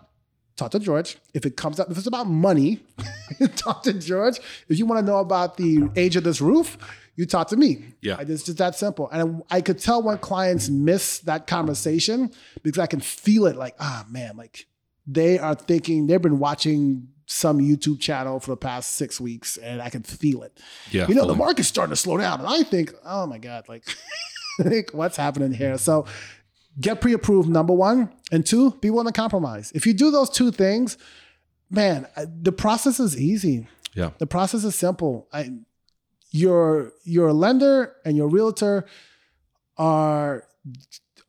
Talk 0.56 0.72
to 0.72 0.80
George. 0.80 1.18
If 1.34 1.46
it 1.46 1.58
comes 1.58 1.80
up, 1.80 1.90
if 1.90 1.98
it's 1.98 2.08
about 2.08 2.28
money, 2.28 2.80
talk 3.56 3.84
to 3.84 3.94
George. 3.94 4.40
If 4.70 4.78
you 4.80 4.86
want 4.86 5.00
to 5.00 5.06
know 5.06 5.20
about 5.20 5.58
the 5.58 5.90
age 5.96 6.16
of 6.16 6.24
this 6.24 6.42
roof, 6.42 6.78
you 7.16 7.26
talk 7.26 7.50
to 7.50 7.58
me. 7.58 7.94
Yeah. 8.02 8.18
It's 8.20 8.44
just 8.44 8.58
that 8.58 8.76
simple. 8.76 9.10
And 9.12 9.44
I 9.52 9.62
could 9.62 9.80
tell 9.80 10.02
when 10.02 10.18
clients 10.18 10.70
miss 10.70 11.20
that 11.20 11.48
conversation 11.48 12.32
because 12.64 12.80
I 12.80 12.88
can 12.88 13.00
feel 13.00 13.46
it 13.46 13.56
like, 13.56 13.76
ah, 13.80 14.06
man, 14.10 14.38
like 14.38 14.68
they 15.06 15.38
are 15.38 15.56
thinking, 15.56 16.08
they've 16.08 16.22
been 16.22 16.40
watching 16.40 17.10
some 17.26 17.60
YouTube 17.60 18.00
channel 18.00 18.40
for 18.40 18.52
the 18.52 18.58
past 18.58 18.94
six 18.94 19.20
weeks 19.22 19.58
and 19.58 19.82
I 19.82 19.90
can 19.90 20.04
feel 20.04 20.44
it. 20.44 20.60
Yeah. 20.92 21.08
You 21.08 21.16
know, 21.16 21.26
the 21.26 21.36
market's 21.36 21.68
starting 21.68 21.92
to 21.92 21.96
slow 21.96 22.18
down. 22.18 22.40
And 22.40 22.50
I 22.50 22.64
think, 22.64 22.94
oh 23.06 23.26
my 23.26 23.38
God, 23.38 23.70
like, 23.70 23.84
like 24.60 24.92
what's 24.94 25.18
happening 25.18 25.54
here? 25.54 25.78
So 25.78 26.06
get 26.80 27.02
pre-approved, 27.02 27.50
number 27.50 27.74
one. 27.74 28.10
And 28.32 28.46
two, 28.46 28.72
be 28.82 28.90
willing 28.90 29.12
to 29.12 29.14
compromise. 29.14 29.72
If 29.76 29.86
you 29.86 29.94
do 29.94 30.10
those 30.12 30.30
two 30.30 30.52
things, 30.52 30.98
man, 31.70 32.08
the 32.42 32.52
process 32.52 33.00
is 33.00 33.20
easy. 33.20 33.68
Yeah. 33.94 34.12
The 34.18 34.28
process 34.28 34.64
is 34.64 34.76
simple. 34.76 35.28
I, 35.32 35.52
your 36.32 36.94
your 37.04 37.32
lender 37.32 37.96
and 38.04 38.18
your 38.18 38.28
realtor 38.28 38.86
are 39.78 40.46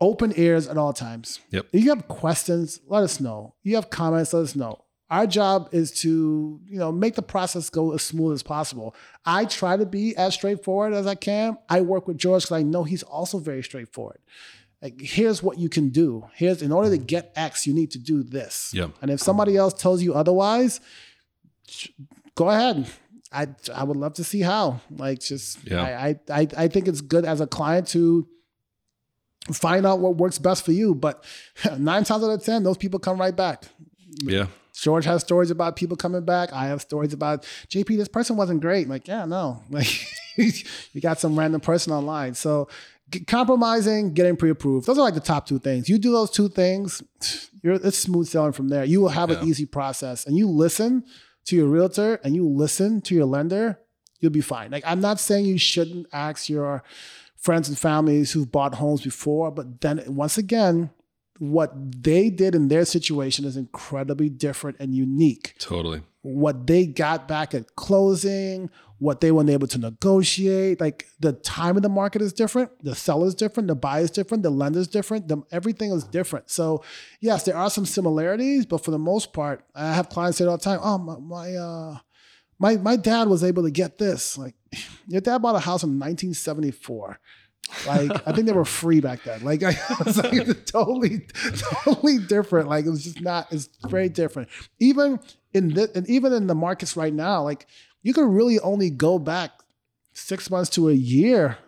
open 0.00 0.32
ears 0.36 0.66
at 0.66 0.78
all 0.78 0.92
times. 0.92 1.40
Yep. 1.50 1.66
If 1.72 1.84
you 1.84 1.90
have 1.90 2.08
questions, 2.08 2.80
let 2.86 3.02
us 3.02 3.20
know. 3.20 3.54
You 3.62 3.74
have 3.74 3.90
comments, 3.90 4.32
let 4.32 4.42
us 4.42 4.56
know. 4.56 4.80
Our 5.10 5.26
job 5.26 5.68
is 5.72 5.92
to, 6.00 6.60
you 6.66 6.78
know, 6.78 6.90
make 6.90 7.14
the 7.14 7.22
process 7.22 7.68
go 7.68 7.92
as 7.92 8.02
smooth 8.02 8.32
as 8.32 8.42
possible. 8.42 8.96
I 9.24 9.44
try 9.44 9.76
to 9.76 9.84
be 9.84 10.16
as 10.16 10.34
straightforward 10.34 10.94
as 10.94 11.06
I 11.06 11.14
can. 11.14 11.58
I 11.68 11.82
work 11.82 12.08
with 12.08 12.16
George 12.16 12.44
because 12.44 12.56
I 12.56 12.62
know 12.62 12.84
he's 12.84 13.02
also 13.02 13.38
very 13.38 13.62
straightforward. 13.62 14.18
Like, 14.84 15.00
here's 15.00 15.42
what 15.42 15.58
you 15.58 15.70
can 15.70 15.88
do. 15.88 16.26
Here's 16.34 16.60
in 16.60 16.70
order 16.70 16.90
to 16.90 16.98
mm. 16.98 17.06
get 17.06 17.32
X, 17.36 17.66
you 17.66 17.72
need 17.72 17.90
to 17.92 17.98
do 17.98 18.22
this. 18.22 18.70
Yeah. 18.74 18.88
And 19.00 19.10
if 19.10 19.18
somebody 19.18 19.56
else 19.56 19.72
tells 19.72 20.02
you 20.02 20.12
otherwise, 20.12 20.78
go 22.34 22.50
ahead. 22.50 22.86
I 23.32 23.46
I 23.74 23.82
would 23.82 23.96
love 23.96 24.12
to 24.14 24.24
see 24.24 24.42
how. 24.42 24.80
Like, 24.90 25.20
just 25.20 25.66
Yeah. 25.66 25.82
I, 25.82 26.16
I 26.28 26.48
I 26.54 26.68
think 26.68 26.86
it's 26.86 27.00
good 27.00 27.24
as 27.24 27.40
a 27.40 27.46
client 27.46 27.88
to 27.88 28.28
find 29.54 29.86
out 29.86 30.00
what 30.00 30.18
works 30.18 30.38
best 30.38 30.66
for 30.66 30.72
you. 30.72 30.94
But 30.94 31.24
nine 31.78 32.04
times 32.04 32.22
out 32.22 32.28
of 32.28 32.44
ten, 32.44 32.62
those 32.62 32.76
people 32.76 33.00
come 33.00 33.18
right 33.18 33.34
back. 33.34 33.64
Yeah. 34.22 34.48
George 34.74 35.06
has 35.06 35.22
stories 35.22 35.50
about 35.50 35.76
people 35.76 35.96
coming 35.96 36.26
back. 36.26 36.52
I 36.52 36.66
have 36.66 36.82
stories 36.82 37.14
about 37.14 37.44
JP. 37.68 37.96
This 37.96 38.08
person 38.08 38.36
wasn't 38.36 38.60
great. 38.60 38.86
Like, 38.86 39.08
yeah, 39.08 39.24
no, 39.24 39.62
like 39.70 39.88
you 40.36 41.00
got 41.00 41.20
some 41.20 41.38
random 41.38 41.62
person 41.62 41.90
online. 41.90 42.34
So 42.34 42.68
compromising, 43.26 44.14
getting 44.14 44.36
pre-approved. 44.36 44.86
Those 44.86 44.98
are 44.98 45.02
like 45.02 45.14
the 45.14 45.20
top 45.20 45.46
two 45.46 45.58
things. 45.58 45.88
You 45.88 45.98
do 45.98 46.12
those 46.12 46.30
two 46.30 46.48
things, 46.48 47.02
you're 47.62 47.74
it's 47.74 47.98
smooth 47.98 48.28
sailing 48.28 48.52
from 48.52 48.68
there. 48.68 48.84
You 48.84 49.00
will 49.00 49.08
have 49.08 49.30
an 49.30 49.46
easy 49.46 49.66
process, 49.66 50.26
and 50.26 50.36
you 50.36 50.48
listen 50.48 51.04
to 51.46 51.56
your 51.56 51.66
realtor 51.66 52.20
and 52.24 52.34
you 52.34 52.48
listen 52.48 53.00
to 53.02 53.14
your 53.14 53.26
lender. 53.26 53.78
You'll 54.20 54.32
be 54.32 54.40
fine. 54.40 54.70
Like, 54.70 54.84
I'm 54.86 55.00
not 55.00 55.20
saying 55.20 55.44
you 55.44 55.58
shouldn't 55.58 56.06
ask 56.12 56.48
your 56.48 56.82
friends 57.36 57.68
and 57.68 57.78
families 57.78 58.32
who've 58.32 58.50
bought 58.50 58.76
homes 58.76 59.02
before, 59.02 59.50
but 59.50 59.82
then 59.82 60.02
once 60.06 60.38
again, 60.38 60.90
what 61.38 61.72
they 62.02 62.30
did 62.30 62.54
in 62.54 62.68
their 62.68 62.84
situation 62.84 63.44
is 63.44 63.56
incredibly 63.56 64.30
different 64.30 64.78
and 64.80 64.94
unique. 64.94 65.54
Totally. 65.58 66.02
What 66.22 66.66
they 66.66 66.86
got 66.86 67.28
back 67.28 67.54
at 67.54 67.76
closing, 67.76 68.70
what 69.04 69.20
they 69.20 69.30
weren't 69.30 69.50
able 69.50 69.66
to 69.66 69.76
negotiate, 69.76 70.80
like 70.80 71.06
the 71.20 71.34
time 71.34 71.76
of 71.76 71.82
the 71.82 71.90
market 71.90 72.22
is 72.22 72.32
different, 72.32 72.70
the 72.82 72.94
seller's 72.94 73.34
different, 73.34 73.68
the 73.68 73.74
buyer's 73.74 74.10
different, 74.10 74.42
the 74.42 74.48
lender's 74.48 74.88
different, 74.88 75.28
the, 75.28 75.42
everything 75.52 75.92
is 75.92 76.04
different. 76.04 76.50
So, 76.50 76.82
yes, 77.20 77.44
there 77.44 77.54
are 77.54 77.68
some 77.68 77.84
similarities, 77.84 78.64
but 78.64 78.82
for 78.82 78.92
the 78.92 78.98
most 78.98 79.34
part, 79.34 79.62
I 79.74 79.92
have 79.92 80.08
clients 80.08 80.38
say 80.38 80.46
all 80.46 80.56
the 80.56 80.64
time. 80.64 80.80
Oh, 80.82 80.96
my, 80.96 81.18
my 81.18 81.54
uh, 81.54 81.98
my 82.58 82.76
my 82.78 82.96
dad 82.96 83.28
was 83.28 83.44
able 83.44 83.64
to 83.64 83.70
get 83.70 83.98
this. 83.98 84.38
Like, 84.38 84.54
your 85.06 85.20
dad 85.20 85.42
bought 85.42 85.54
a 85.54 85.60
house 85.60 85.82
in 85.82 85.90
1974. 85.90 87.20
Like, 87.86 88.10
I 88.26 88.32
think 88.32 88.46
they 88.46 88.52
were 88.52 88.64
free 88.64 89.00
back 89.00 89.22
then. 89.24 89.44
Like, 89.44 89.62
I 89.62 89.76
was 90.04 90.16
like, 90.16 90.64
totally, 90.64 91.26
totally 91.84 92.18
different. 92.18 92.68
Like, 92.68 92.86
it 92.86 92.90
was 92.90 93.04
just 93.04 93.20
not. 93.20 93.52
It's 93.52 93.68
very 93.86 94.08
different. 94.08 94.48
Even 94.80 95.20
in 95.52 95.74
this, 95.74 95.90
and 95.94 96.08
even 96.08 96.32
in 96.32 96.46
the 96.46 96.54
markets 96.54 96.96
right 96.96 97.12
now, 97.12 97.42
like, 97.42 97.66
you 98.04 98.14
can 98.14 98.32
really 98.32 98.60
only 98.60 98.90
go 98.90 99.18
back 99.18 99.50
six 100.12 100.48
months 100.48 100.70
to 100.70 100.88
a 100.88 100.92
year. 100.92 101.58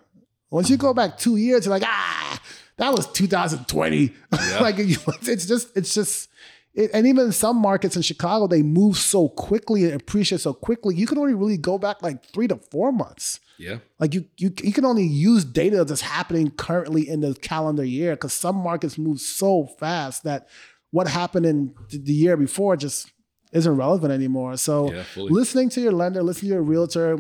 Once 0.51 0.71
you 0.71 0.77
go 0.77 0.95
back 0.95 1.19
two 1.19 1.37
years, 1.37 1.67
you're 1.67 1.75
like, 1.75 1.83
ah, 1.85 2.41
that 2.77 2.93
was 2.93 3.11
2020. 3.11 4.15
like, 4.61 4.77
it's 4.79 5.47
just, 5.47 5.77
it's 5.77 5.93
just 5.93 6.29
it, 6.77 6.91
and 6.93 7.07
even 7.07 7.27
in 7.27 7.33
some 7.33 7.57
markets 7.57 7.97
in 7.97 8.03
Chicago, 8.03 8.47
they 8.47 8.63
move 8.63 8.99
so 8.99 9.31
quickly 9.31 9.85
and 9.85 9.95
appreciate 9.95 10.43
so 10.43 10.53
quickly. 10.53 10.95
You 10.95 11.07
can 11.07 11.19
only 11.19 11.35
really 11.35 11.57
go 11.57 11.79
back 11.79 12.03
like 12.03 12.23
three 12.27 12.47
to 12.49 12.57
four 12.57 12.93
months. 12.93 13.41
Yeah. 13.59 13.79
Like 13.99 14.13
you, 14.13 14.27
you, 14.37 14.53
you 14.63 14.73
can 14.75 14.85
only 14.85 15.05
use 15.05 15.45
data 15.45 15.85
that's 15.85 16.03
happening 16.03 16.51
currently 16.51 17.09
in 17.09 17.21
the 17.21 17.35
calendar 17.35 17.85
year 17.85 18.15
because 18.15 18.35
some 18.35 18.57
markets 18.57 18.99
move 18.99 19.21
so 19.21 19.67
fast 19.79 20.25
that 20.25 20.49
what 20.91 21.09
happened 21.09 21.47
in 21.47 21.75
the 21.89 22.13
year 22.13 22.37
before 22.37 22.77
just 22.77 23.11
isn't 23.53 23.77
relevant 23.77 24.13
anymore. 24.13 24.57
So 24.57 24.93
Yeah, 24.93 25.05
listening 25.17 25.69
to 25.71 25.81
your 25.81 25.93
lender, 25.93 26.23
listening 26.23 26.51
to 26.51 26.55
your 26.55 26.63
realtor, 26.63 27.19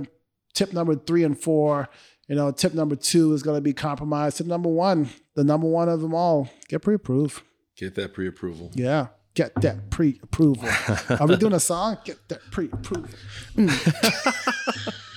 tip 0.54 0.72
number 0.72 0.94
three 0.96 1.24
and 1.24 1.38
four, 1.38 1.88
you 2.28 2.34
know, 2.34 2.50
tip 2.50 2.74
number 2.74 2.96
two 2.96 3.32
is 3.34 3.42
going 3.42 3.56
to 3.56 3.60
be 3.60 3.72
compromised. 3.72 4.38
Tip 4.38 4.46
number 4.46 4.68
one, 4.68 5.08
the 5.34 5.44
number 5.44 5.66
one 5.68 5.88
of 5.88 6.00
them 6.00 6.14
all, 6.14 6.48
get 6.68 6.82
pre-approved. 6.82 7.42
Get 7.76 7.94
that 7.96 8.14
pre-approval. 8.14 8.72
Yeah. 8.74 9.08
Get 9.34 9.54
that 9.60 9.90
pre-approval. 9.90 10.66
Are 11.20 11.26
we 11.26 11.36
doing 11.36 11.52
a 11.52 11.60
song? 11.60 11.98
Get 12.04 12.26
that 12.28 12.40
pre-approval. 12.50 13.10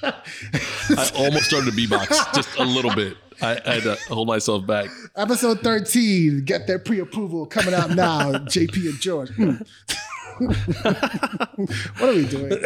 I 0.01 1.09
almost 1.15 1.45
started 1.45 1.73
a 1.73 1.75
beatbox 1.75 2.33
just 2.33 2.49
a 2.57 2.63
little 2.63 2.93
bit. 2.93 3.15
I, 3.41 3.59
I 3.65 3.73
had 3.75 3.83
to 3.83 3.95
hold 4.13 4.27
myself 4.27 4.67
back. 4.67 4.89
Episode 5.15 5.61
13, 5.61 6.43
get 6.43 6.67
that 6.67 6.83
pre-approval 6.83 7.45
coming 7.45 7.73
out 7.73 7.91
now. 7.91 8.31
JP 8.33 8.89
and 8.89 8.99
George. 8.99 9.29
Hmm. 9.29 9.53
What 10.39 12.09
are 12.09 12.13
we 12.13 12.27
doing? 12.27 12.49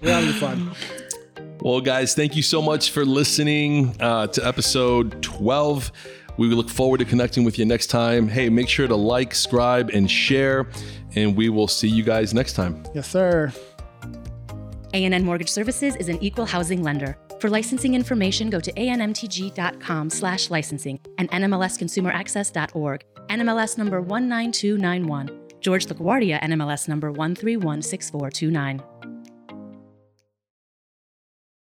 We're 0.00 0.12
having 0.12 0.32
fun. 0.34 0.72
Well, 1.60 1.80
guys, 1.80 2.14
thank 2.14 2.36
you 2.36 2.42
so 2.42 2.62
much 2.62 2.90
for 2.90 3.04
listening 3.04 3.96
uh, 4.00 4.28
to 4.28 4.46
episode 4.46 5.22
12. 5.22 5.90
We 6.38 6.48
look 6.48 6.68
forward 6.68 6.98
to 6.98 7.04
connecting 7.04 7.44
with 7.44 7.58
you 7.58 7.64
next 7.64 7.88
time. 7.88 8.28
Hey, 8.28 8.48
make 8.48 8.68
sure 8.68 8.86
to 8.86 8.94
like, 8.94 9.34
subscribe, 9.34 9.90
and 9.90 10.10
share, 10.10 10.68
and 11.14 11.36
we 11.36 11.48
will 11.48 11.66
see 11.66 11.88
you 11.88 12.04
guys 12.04 12.34
next 12.34 12.52
time. 12.52 12.84
Yes, 12.94 13.08
sir. 13.08 13.52
ANN 14.92 15.24
Mortgage 15.24 15.50
Services 15.50 15.96
is 15.96 16.08
an 16.08 16.22
equal 16.22 16.46
housing 16.46 16.82
lender. 16.82 17.18
For 17.40 17.50
licensing 17.50 17.94
information, 17.94 18.48
go 18.48 18.60
to 18.60 18.72
anmtg.com 18.72 20.10
slash 20.10 20.50
licensing 20.50 21.00
and 21.18 21.30
nmlsconsumeraccess.org. 21.30 23.04
NMLS 23.28 23.78
number 23.78 24.00
19291. 24.00 25.30
George 25.60 25.86
LaGuardia, 25.86 26.40
NMLS 26.42 26.88
number 26.88 27.12
1316429. 27.12 28.95